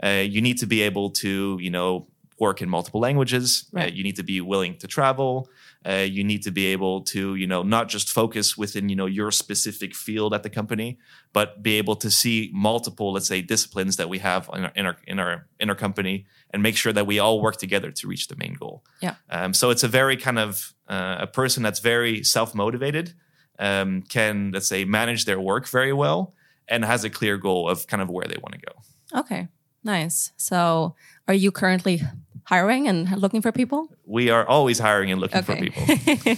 Uh, 0.03 0.23
you 0.33 0.41
need 0.41 0.59
to 0.59 0.67
be 0.67 0.83
able 0.83 1.09
to 1.23 1.57
you 1.59 1.71
know 1.71 2.07
work 2.39 2.61
in 2.61 2.69
multiple 2.69 2.99
languages. 2.99 3.65
Uh, 3.73 3.79
Right. 3.79 3.93
you 3.93 4.03
need 4.03 4.15
to 4.15 4.23
be 4.23 4.41
willing 4.41 4.77
to 4.77 4.87
travel. 4.87 5.49
Uh, 5.85 6.05
you 6.09 6.23
need 6.23 6.41
to 6.43 6.51
be 6.51 6.67
able 6.67 7.01
to 7.01 7.35
you 7.35 7.45
know 7.47 7.61
not 7.63 7.89
just 7.89 8.09
focus 8.09 8.57
within 8.57 8.89
you 8.89 8.95
know 8.95 9.05
your 9.05 9.31
specific 9.31 9.93
field 9.95 10.33
at 10.33 10.41
the 10.43 10.49
company, 10.49 10.97
but 11.33 11.61
be 11.61 11.77
able 11.77 11.95
to 11.95 12.09
see 12.09 12.49
multiple, 12.53 13.11
let's 13.13 13.27
say, 13.27 13.41
disciplines 13.41 13.95
that 13.97 14.07
we 14.09 14.19
have 14.19 14.49
in 14.53 14.63
our 14.65 14.71
in 14.75 14.85
our 14.85 14.97
in 15.07 15.19
our, 15.19 15.47
in 15.59 15.69
our 15.69 15.75
company 15.75 16.25
and 16.51 16.63
make 16.63 16.77
sure 16.77 16.93
that 16.93 17.05
we 17.07 17.19
all 17.19 17.41
work 17.41 17.57
together 17.57 17.91
to 17.91 18.07
reach 18.07 18.27
the 18.27 18.35
main 18.37 18.53
goal. 18.53 18.83
Yeah. 19.01 19.15
Um, 19.29 19.53
so 19.53 19.71
it's 19.71 19.83
a 19.83 19.87
very 19.89 20.15
kind 20.17 20.39
of 20.39 20.73
uh, 20.87 21.17
a 21.19 21.27
person 21.27 21.63
that's 21.63 21.79
very 21.79 22.23
self 22.23 22.53
motivated, 22.55 23.13
um, 23.59 24.03
can 24.03 24.51
let's 24.53 24.67
say 24.67 24.85
manage 24.85 25.25
their 25.25 25.39
work 25.39 25.67
very 25.67 25.93
well, 25.93 26.33
and 26.67 26.85
has 26.85 27.03
a 27.03 27.09
clear 27.09 27.37
goal 27.37 27.67
of 27.69 27.87
kind 27.87 28.01
of 28.01 28.09
where 28.09 28.25
they 28.27 28.37
want 28.41 28.53
to 28.53 28.59
go. 28.59 29.19
Okay. 29.19 29.47
Nice. 29.83 30.31
So 30.37 30.95
are 31.27 31.33
you 31.33 31.51
currently 31.51 32.01
hiring 32.45 32.87
and 32.87 33.09
looking 33.17 33.41
for 33.41 33.51
people? 33.51 33.89
We 34.05 34.29
are 34.29 34.45
always 34.45 34.79
hiring 34.79 35.11
and 35.11 35.21
looking 35.21 35.43
for 35.43 35.55
people. 35.55 35.83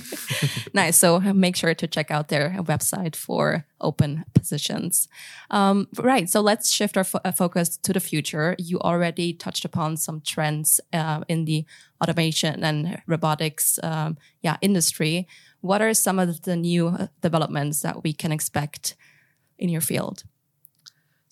nice. 0.73 0.97
So 0.97 1.19
make 1.19 1.55
sure 1.55 1.73
to 1.73 1.87
check 1.87 2.11
out 2.11 2.29
their 2.29 2.55
website 2.59 3.15
for 3.15 3.65
open 3.81 4.25
positions. 4.33 5.07
Um, 5.49 5.87
right. 5.97 6.29
So 6.29 6.41
let's 6.41 6.71
shift 6.71 6.97
our 6.97 7.03
fo- 7.03 7.21
uh, 7.25 7.31
focus 7.31 7.77
to 7.77 7.93
the 7.93 7.99
future. 7.99 8.55
You 8.59 8.79
already 8.79 9.33
touched 9.33 9.65
upon 9.65 9.97
some 9.97 10.21
trends 10.21 10.79
uh, 10.93 11.21
in 11.27 11.45
the 11.45 11.65
automation 12.01 12.63
and 12.63 13.01
robotics, 13.07 13.79
um, 13.83 14.17
yeah, 14.41 14.57
industry. 14.61 15.27
What 15.61 15.81
are 15.81 15.93
some 15.93 16.19
of 16.19 16.43
the 16.43 16.55
new 16.55 16.87
uh, 16.87 17.07
developments 17.21 17.81
that 17.81 18.03
we 18.03 18.13
can 18.13 18.31
expect 18.31 18.95
in 19.57 19.69
your 19.69 19.81
field? 19.81 20.23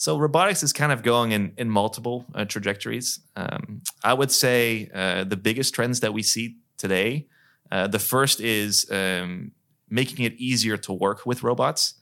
So 0.03 0.17
robotics 0.17 0.63
is 0.63 0.73
kind 0.73 0.91
of 0.91 1.01
going 1.01 1.31
in 1.31 1.53
in 1.57 1.69
multiple 1.69 2.25
uh, 2.35 2.43
trajectories. 2.43 3.21
Um, 3.37 3.83
I 4.03 4.13
would 4.13 4.31
say 4.31 4.89
uh, 4.93 5.23
the 5.23 5.37
biggest 5.37 5.73
trends 5.73 6.01
that 6.01 6.13
we 6.13 6.23
see 6.23 6.57
today. 6.77 7.27
Uh, 7.71 7.87
the 7.87 7.99
first 7.99 8.41
is 8.41 8.85
um, 8.91 9.53
making 9.89 10.25
it 10.25 10.33
easier 10.33 10.75
to 10.75 10.91
work 10.91 11.25
with 11.25 11.41
robots. 11.41 11.93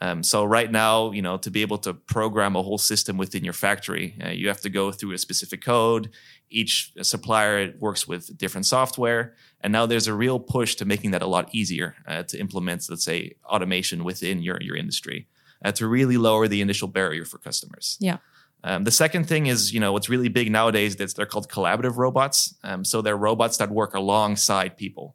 Um, 0.00 0.22
so 0.22 0.44
right 0.44 0.70
now, 0.70 1.10
you 1.10 1.20
know, 1.20 1.36
to 1.38 1.50
be 1.50 1.62
able 1.62 1.78
to 1.78 1.94
program 1.94 2.54
a 2.54 2.62
whole 2.62 2.78
system 2.78 3.18
within 3.18 3.42
your 3.42 3.54
factory, 3.54 4.16
uh, 4.24 4.28
you 4.28 4.46
have 4.46 4.60
to 4.60 4.70
go 4.70 4.92
through 4.92 5.14
a 5.14 5.18
specific 5.18 5.60
code. 5.60 6.10
Each 6.50 6.92
supplier 7.02 7.74
works 7.80 8.06
with 8.06 8.38
different 8.38 8.66
software, 8.66 9.34
and 9.60 9.72
now 9.72 9.84
there's 9.84 10.06
a 10.06 10.14
real 10.14 10.38
push 10.38 10.76
to 10.76 10.84
making 10.84 11.10
that 11.10 11.22
a 11.22 11.26
lot 11.26 11.52
easier 11.52 11.96
uh, 12.06 12.22
to 12.22 12.38
implement, 12.38 12.86
let's 12.88 13.04
say, 13.04 13.34
automation 13.44 14.04
within 14.04 14.42
your 14.42 14.58
your 14.62 14.76
industry 14.76 15.26
uh, 15.64 15.72
to 15.72 15.86
really 15.86 16.16
lower 16.16 16.48
the 16.48 16.60
initial 16.60 16.88
barrier 16.88 17.24
for 17.24 17.38
customers. 17.38 17.96
Yeah. 18.00 18.18
Um, 18.64 18.84
the 18.84 18.90
second 18.90 19.24
thing 19.28 19.46
is, 19.46 19.72
you 19.72 19.78
know, 19.80 19.92
what's 19.92 20.08
really 20.08 20.28
big 20.28 20.50
nowadays. 20.50 20.96
That's 20.96 21.12
they're 21.12 21.26
called 21.26 21.48
collaborative 21.48 21.96
robots. 21.96 22.54
Um, 22.64 22.84
so 22.84 23.00
they're 23.02 23.16
robots 23.16 23.56
that 23.58 23.70
work 23.70 23.94
alongside 23.94 24.76
people. 24.76 25.14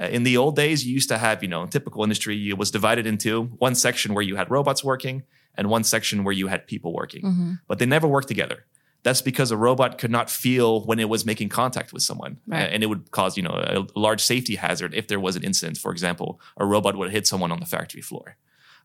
Uh, 0.00 0.06
in 0.06 0.22
the 0.24 0.36
old 0.36 0.56
days, 0.56 0.84
you 0.86 0.92
used 0.94 1.08
to 1.08 1.18
have, 1.18 1.42
you 1.42 1.48
know, 1.48 1.62
in 1.62 1.68
typical 1.68 2.02
industry, 2.02 2.48
it 2.48 2.58
was 2.58 2.70
divided 2.70 3.06
into 3.06 3.44
one 3.58 3.74
section 3.74 4.14
where 4.14 4.22
you 4.22 4.36
had 4.36 4.50
robots 4.50 4.82
working 4.84 5.22
and 5.56 5.68
one 5.70 5.84
section 5.84 6.24
where 6.24 6.32
you 6.32 6.46
had 6.48 6.66
people 6.66 6.92
working, 6.92 7.22
Mm-hmm. 7.22 7.52
but 7.68 7.78
they 7.78 7.86
never 7.86 8.08
worked 8.08 8.28
together. 8.28 8.64
That's 9.04 9.22
because 9.22 9.50
a 9.50 9.56
robot 9.56 9.98
could 9.98 10.10
not 10.10 10.30
feel 10.30 10.84
when 10.84 10.98
it 10.98 11.08
was 11.08 11.24
making 11.26 11.50
contact 11.50 11.92
with 11.92 12.02
someone, 12.02 12.38
Right. 12.46 12.62
Uh, 12.62 12.66
and 12.72 12.82
it 12.82 12.86
would 12.86 13.10
cause, 13.10 13.36
you 13.36 13.42
know, 13.42 13.50
a 13.52 13.86
large 13.98 14.20
safety 14.22 14.54
hazard 14.56 14.94
if 14.94 15.06
there 15.08 15.20
was 15.20 15.36
an 15.36 15.44
incident. 15.44 15.78
For 15.78 15.92
example, 15.92 16.40
a 16.56 16.64
robot 16.64 16.96
would 16.96 17.10
hit 17.10 17.26
someone 17.26 17.52
on 17.52 17.60
the 17.60 17.66
factory 17.66 18.00
floor. 18.02 18.36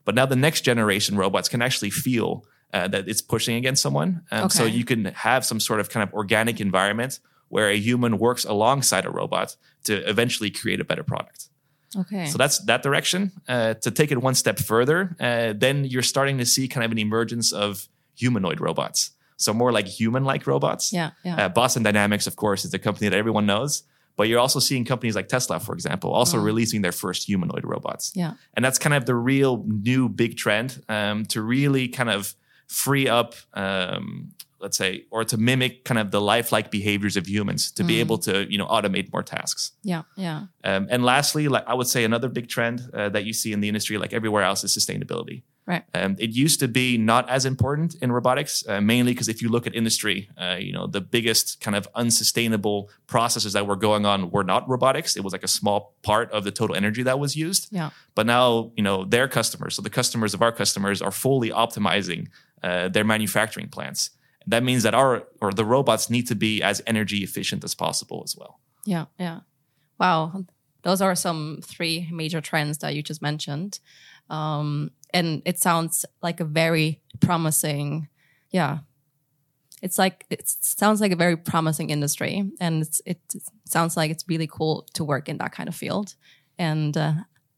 But 0.05 0.15
now 0.15 0.25
the 0.25 0.35
next 0.35 0.62
generation 0.62 1.17
robots 1.17 1.49
can 1.49 1.62
actually 1.62 1.89
feel 1.91 2.45
uh, 2.73 2.88
that 2.88 3.07
it's 3.07 3.21
pushing 3.21 3.55
against 3.57 3.81
someone. 3.81 4.21
Um, 4.31 4.49
So 4.49 4.63
you 4.65 4.85
can 4.85 5.05
have 5.05 5.43
some 5.45 5.59
sort 5.59 5.79
of 5.79 5.89
kind 5.89 6.03
of 6.07 6.13
organic 6.13 6.59
environment 6.59 7.19
where 7.49 7.69
a 7.69 7.77
human 7.77 8.17
works 8.19 8.45
alongside 8.45 9.05
a 9.05 9.09
robot 9.09 9.55
to 9.83 9.93
eventually 10.09 10.51
create 10.51 10.79
a 10.79 10.83
better 10.83 11.03
product. 11.03 11.49
Okay. 11.97 12.27
So 12.27 12.38
that's 12.38 12.59
that 12.65 12.83
direction. 12.83 13.31
Uh, 13.47 13.73
to 13.75 13.89
take 13.91 14.12
it 14.12 14.19
one 14.21 14.35
step 14.35 14.59
further, 14.59 15.15
uh, 15.19 15.53
then 15.57 15.85
you're 15.85 16.03
starting 16.03 16.38
to 16.38 16.45
see 16.45 16.67
kind 16.67 16.85
of 16.85 16.91
an 16.91 16.99
emergence 16.99 17.51
of 17.51 17.88
humanoid 18.15 18.59
robots. 18.62 19.12
So 19.38 19.53
more 19.53 19.71
like 19.71 19.88
human-like 19.88 20.45
robots. 20.45 20.91
yeah. 20.93 21.12
Yeah. 21.23 21.45
Uh, 21.45 21.49
Boston 21.49 21.81
Dynamics, 21.83 22.27
of 22.27 22.35
course, 22.35 22.65
is 22.65 22.71
the 22.71 22.79
company 22.79 23.09
that 23.09 23.15
everyone 23.17 23.45
knows. 23.45 23.83
But 24.19 24.27
you're 24.27 24.43
also 24.47 24.60
seeing 24.60 24.84
companies 24.86 25.15
like 25.15 25.29
Tesla, 25.29 25.60
for 25.62 25.73
example, 25.73 26.10
also 26.12 26.38
Mm. 26.38 26.43
releasing 26.51 26.82
their 26.86 26.91
first 27.03 27.21
humanoid 27.29 27.63
robots. 27.73 28.12
yeah. 28.21 28.34
And 28.55 28.62
that's 28.65 28.77
kind 28.86 28.93
of 28.93 29.05
the 29.05 29.15
real 29.15 29.63
new 29.65 30.10
big 30.10 30.36
trend 30.43 30.69
um, 30.89 31.25
to 31.34 31.41
really 31.41 31.88
kind 31.88 32.10
of 32.10 32.36
free 32.67 33.08
up, 33.19 33.29
um, 33.53 34.32
let's 34.60 34.77
say, 34.77 35.05
or 35.10 35.23
to 35.23 35.38
mimic 35.38 35.86
kind 35.86 35.97
of 36.03 36.12
the 36.12 36.19
lifelike 36.34 36.69
behaviors 36.69 37.15
of 37.15 37.25
humans 37.36 37.71
to 37.77 37.84
be 37.86 37.95
Mm. 37.95 37.99
able 38.05 38.17
to, 38.27 38.34
you 38.51 38.58
know, 38.58 38.67
automate 38.67 39.08
more 39.13 39.23
tasks. 39.23 39.71
Yeah. 39.84 40.03
Yeah. 40.17 40.47
Um, 40.65 40.88
and 40.91 41.01
lastly, 41.05 41.47
like 41.47 41.63
I 41.65 41.73
would 41.73 41.88
say, 41.88 42.03
another 42.03 42.27
big 42.27 42.47
trend 42.49 42.77
uh, 42.93 43.08
that 43.15 43.23
you 43.27 43.32
see 43.34 43.51
in 43.53 43.62
the 43.62 43.69
industry, 43.69 43.97
like 43.97 44.12
everywhere 44.19 44.43
else, 44.43 44.65
is 44.65 44.71
sustainability. 44.77 45.43
Right. 45.69 45.84
Um, 45.93 46.15
it 46.17 46.32
used 46.32 46.60
to 46.62 46.67
be 46.67 46.97
not 46.97 47.29
as 47.29 47.45
important 47.45 47.93
in 48.01 48.12
robotics, 48.12 48.67
uh, 48.67 48.82
mainly 48.82 49.12
because 49.12 49.29
if 49.29 49.39
you 49.39 49.49
look 49.49 49.67
at 49.67 49.75
industry, 49.75 50.27
uh, 50.36 50.55
you 50.60 50.73
know, 50.73 50.88
the 50.88 50.99
biggest 50.99 51.62
kind 51.62 51.75
of 51.75 51.88
unsustainable 51.93 52.89
processes 53.05 53.53
that 53.53 53.67
were 53.67 53.75
going 53.75 54.03
on 54.03 54.32
were 54.32 54.43
not 54.43 54.67
robotics. 54.67 55.15
It 55.15 55.23
was 55.23 55.32
like 55.32 55.43
a 55.43 55.47
small 55.47 55.93
part 56.01 56.32
of 56.32 56.43
the 56.43 56.49
total 56.49 56.75
energy 56.75 57.03
that 57.03 57.19
was 57.19 57.36
used. 57.36 57.67
Yeah. 57.69 57.91
But 58.15 58.25
now, 58.25 58.71
you 58.75 58.82
know, 58.82 59.05
their 59.05 59.27
customers, 59.27 59.75
so 59.75 59.84
the 59.84 59.91
customers 59.91 60.34
of 60.34 60.41
our 60.41 60.51
customers 60.51 61.03
are 61.03 61.12
fully 61.12 61.51
optimizing 61.51 62.29
uh, 62.63 62.89
their 62.89 63.03
manufacturing 63.03 63.69
plants. 63.69 64.10
That 64.47 64.63
means 64.63 64.82
that 64.82 64.95
our 64.95 65.27
or 65.39 65.51
the 65.51 65.65
robots 65.65 66.10
need 66.10 66.25
to 66.29 66.36
be 66.36 66.63
as 66.63 66.82
energy 66.88 67.17
efficient 67.17 67.63
as 67.63 67.75
possible 67.75 68.23
as 68.25 68.36
well. 68.36 68.60
Yeah, 68.88 69.05
yeah. 69.19 69.41
Wow, 69.99 70.45
those 70.82 70.99
are 70.99 71.13
some 71.13 71.60
three 71.63 72.10
major 72.12 72.41
trends 72.41 72.79
that 72.79 72.95
you 72.95 73.03
just 73.03 73.21
mentioned, 73.21 73.79
um, 74.30 74.92
and 75.13 75.42
it 75.46 75.60
sounds 75.60 76.06
like 76.22 76.39
a 76.39 76.46
very 76.46 77.02
promising. 77.20 78.08
Yeah, 78.52 78.80
it's 79.82 79.98
like 79.98 80.26
it 80.30 80.48
sounds 80.48 81.02
like 81.02 81.12
a 81.12 81.15
very 81.15 81.38
promising 81.38 81.89
industry, 81.89 82.52
and 82.60 82.88
it 83.06 83.20
sounds 83.65 83.98
like 83.98 84.12
it's 84.12 84.26
really 84.28 84.48
cool 84.48 84.88
to 84.94 85.04
work 85.04 85.30
in 85.30 85.38
that 85.38 85.52
kind 85.52 85.70
of 85.70 85.76
field. 85.76 86.15
And 86.58 86.96
uh, 86.98 87.13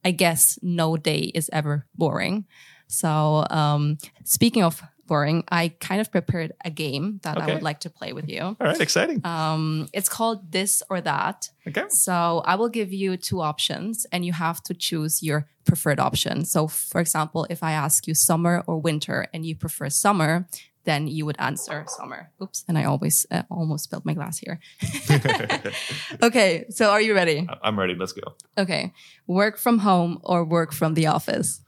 I 0.05 0.11
guess 0.11 0.59
no 0.61 0.97
day 0.97 1.31
is 1.33 1.49
ever 1.51 1.87
boring. 1.95 2.45
So, 2.87 3.45
um, 3.49 3.97
speaking 4.25 4.63
of 4.63 4.81
boring, 5.11 5.43
I 5.61 5.63
kind 5.89 5.99
of 5.99 6.07
prepared 6.09 6.53
a 6.63 6.71
game 6.83 7.19
that 7.23 7.35
Okay. 7.37 7.51
I 7.51 7.53
would 7.53 7.63
like 7.69 7.81
to 7.81 7.89
play 7.89 8.13
with 8.13 8.27
you. 8.29 8.41
All 8.41 8.55
right, 8.59 8.79
exciting. 8.79 9.19
Um, 9.25 9.89
it's 9.91 10.07
called 10.07 10.39
This 10.53 10.81
or 10.89 11.01
That. 11.01 11.49
Okay. 11.67 11.83
So 11.89 12.41
I 12.51 12.55
will 12.59 12.69
give 12.79 12.93
you 13.01 13.17
two 13.17 13.41
options 13.41 14.07
and 14.13 14.23
you 14.27 14.31
have 14.31 14.63
to 14.67 14.73
choose 14.73 15.21
your 15.21 15.39
preferred 15.65 15.99
option. 15.99 16.45
So, 16.45 16.59
for 16.67 17.01
example, 17.01 17.45
if 17.49 17.61
I 17.61 17.73
ask 17.85 18.07
you 18.07 18.15
summer 18.15 18.63
or 18.67 18.75
winter 18.89 19.27
and 19.33 19.45
you 19.45 19.53
prefer 19.53 19.89
summer, 19.89 20.47
then 20.85 21.01
you 21.07 21.25
would 21.27 21.39
answer 21.39 21.83
summer. 21.99 22.31
Oops. 22.41 22.63
And 22.67 22.77
I 22.77 22.85
always 22.85 23.25
uh, 23.29 23.43
almost 23.49 23.83
spilled 23.83 24.05
my 24.05 24.13
glass 24.13 24.39
here. 24.39 24.59
okay. 26.27 26.65
So, 26.69 26.89
are 26.89 27.01
you 27.01 27.13
ready? 27.21 27.47
I'm 27.61 27.77
ready. 27.77 27.95
Let's 27.95 28.13
go. 28.13 28.25
Okay. 28.57 28.93
Work 29.27 29.57
from 29.57 29.79
home 29.79 30.19
or 30.23 30.45
work 30.45 30.71
from 30.71 30.93
the 30.93 31.07
office? 31.07 31.59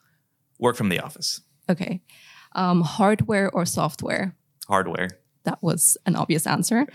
Work 0.60 0.75
from 0.77 0.89
the 0.89 0.99
office. 1.01 1.41
Okay. 1.69 2.01
Um, 2.56 2.82
hardware 2.82 3.50
or 3.52 3.66
software? 3.66 4.36
Hardware. 4.68 5.10
That 5.44 5.62
was 5.62 5.98
an 6.06 6.16
obvious 6.16 6.48
answer. 6.48 6.88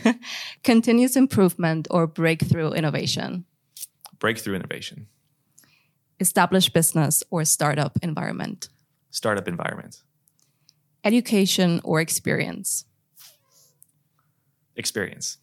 Continuous 0.64 1.16
improvement 1.16 1.88
or 1.90 2.06
breakthrough 2.06 2.70
innovation? 2.72 3.44
Breakthrough 4.18 4.54
innovation. 4.54 5.08
Established 6.20 6.72
business 6.72 7.22
or 7.30 7.44
startup 7.44 7.98
environment? 8.02 8.68
Startup 9.10 9.46
environment. 9.48 10.02
Education 11.04 11.80
or 11.84 12.00
experience? 12.00 12.84
Experience. 14.76 15.38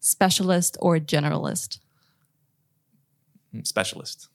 Specialist 0.00 0.76
or 0.80 0.98
generalist? 0.98 1.78
Specialist. 3.62 4.28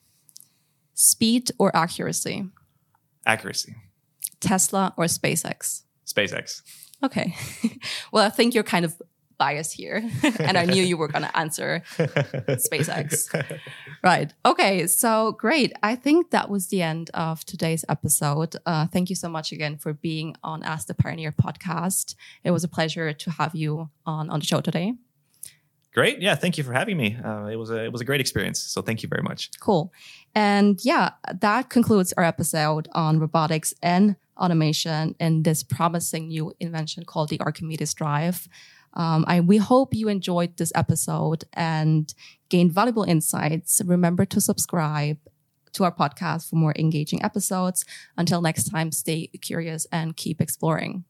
Speed 0.93 1.51
or 1.57 1.75
accuracy? 1.75 2.49
Accuracy. 3.25 3.75
Tesla 4.39 4.93
or 4.97 5.05
SpaceX? 5.05 5.83
SpaceX. 6.05 6.61
Okay. 7.03 7.35
well, 8.11 8.25
I 8.25 8.29
think 8.29 8.53
you're 8.53 8.63
kind 8.63 8.85
of 8.85 9.01
biased 9.39 9.73
here. 9.73 10.07
and 10.39 10.57
I 10.57 10.65
knew 10.65 10.83
you 10.83 10.97
were 10.97 11.07
going 11.07 11.23
to 11.23 11.35
answer 11.35 11.81
SpaceX. 11.97 13.33
Right. 14.03 14.31
Okay. 14.45 14.85
So 14.85 15.31
great. 15.31 15.73
I 15.81 15.95
think 15.95 16.29
that 16.29 16.49
was 16.49 16.67
the 16.67 16.83
end 16.83 17.09
of 17.15 17.43
today's 17.45 17.83
episode. 17.89 18.55
Uh, 18.65 18.85
thank 18.85 19.09
you 19.09 19.15
so 19.15 19.29
much 19.29 19.51
again 19.51 19.77
for 19.77 19.93
being 19.93 20.35
on 20.43 20.61
Ask 20.61 20.87
the 20.87 20.93
Pioneer 20.93 21.31
podcast. 21.31 22.15
It 22.43 22.51
was 22.51 22.63
a 22.63 22.67
pleasure 22.67 23.13
to 23.13 23.31
have 23.31 23.55
you 23.55 23.89
on, 24.05 24.29
on 24.29 24.39
the 24.41 24.45
show 24.45 24.61
today. 24.61 24.93
Great. 25.93 26.21
Yeah. 26.21 26.35
Thank 26.35 26.57
you 26.57 26.63
for 26.63 26.73
having 26.73 26.97
me. 26.97 27.17
Uh, 27.17 27.45
it 27.45 27.55
was 27.55 27.71
a 27.71 27.85
it 27.85 27.91
was 27.91 27.99
a 27.99 28.05
great 28.05 28.21
experience. 28.21 28.59
So 28.59 28.81
thank 28.83 29.01
you 29.01 29.09
very 29.09 29.23
much. 29.23 29.49
Cool. 29.59 29.91
And 30.35 30.79
yeah, 30.83 31.13
that 31.33 31.69
concludes 31.69 32.13
our 32.13 32.23
episode 32.23 32.87
on 32.91 33.19
robotics 33.19 33.73
and 33.81 34.15
automation 34.39 35.15
and 35.19 35.43
this 35.43 35.63
promising 35.63 36.27
new 36.27 36.53
invention 36.59 37.03
called 37.05 37.29
the 37.29 37.39
Archimedes 37.39 37.93
Drive. 37.93 38.47
Um, 38.93 39.23
I 39.27 39.41
we 39.41 39.57
hope 39.57 39.93
you 39.93 40.07
enjoyed 40.07 40.57
this 40.57 40.71
episode 40.73 41.43
and 41.53 42.13
gained 42.49 42.71
valuable 42.71 43.03
insights. 43.03 43.81
Remember 43.85 44.25
to 44.25 44.41
subscribe 44.41 45.17
to 45.73 45.83
our 45.83 45.91
podcast 45.91 46.49
for 46.49 46.55
more 46.55 46.73
engaging 46.77 47.23
episodes. 47.23 47.85
Until 48.17 48.41
next 48.41 48.65
time, 48.65 48.91
stay 48.91 49.27
curious 49.41 49.85
and 49.91 50.17
keep 50.17 50.41
exploring. 50.41 51.03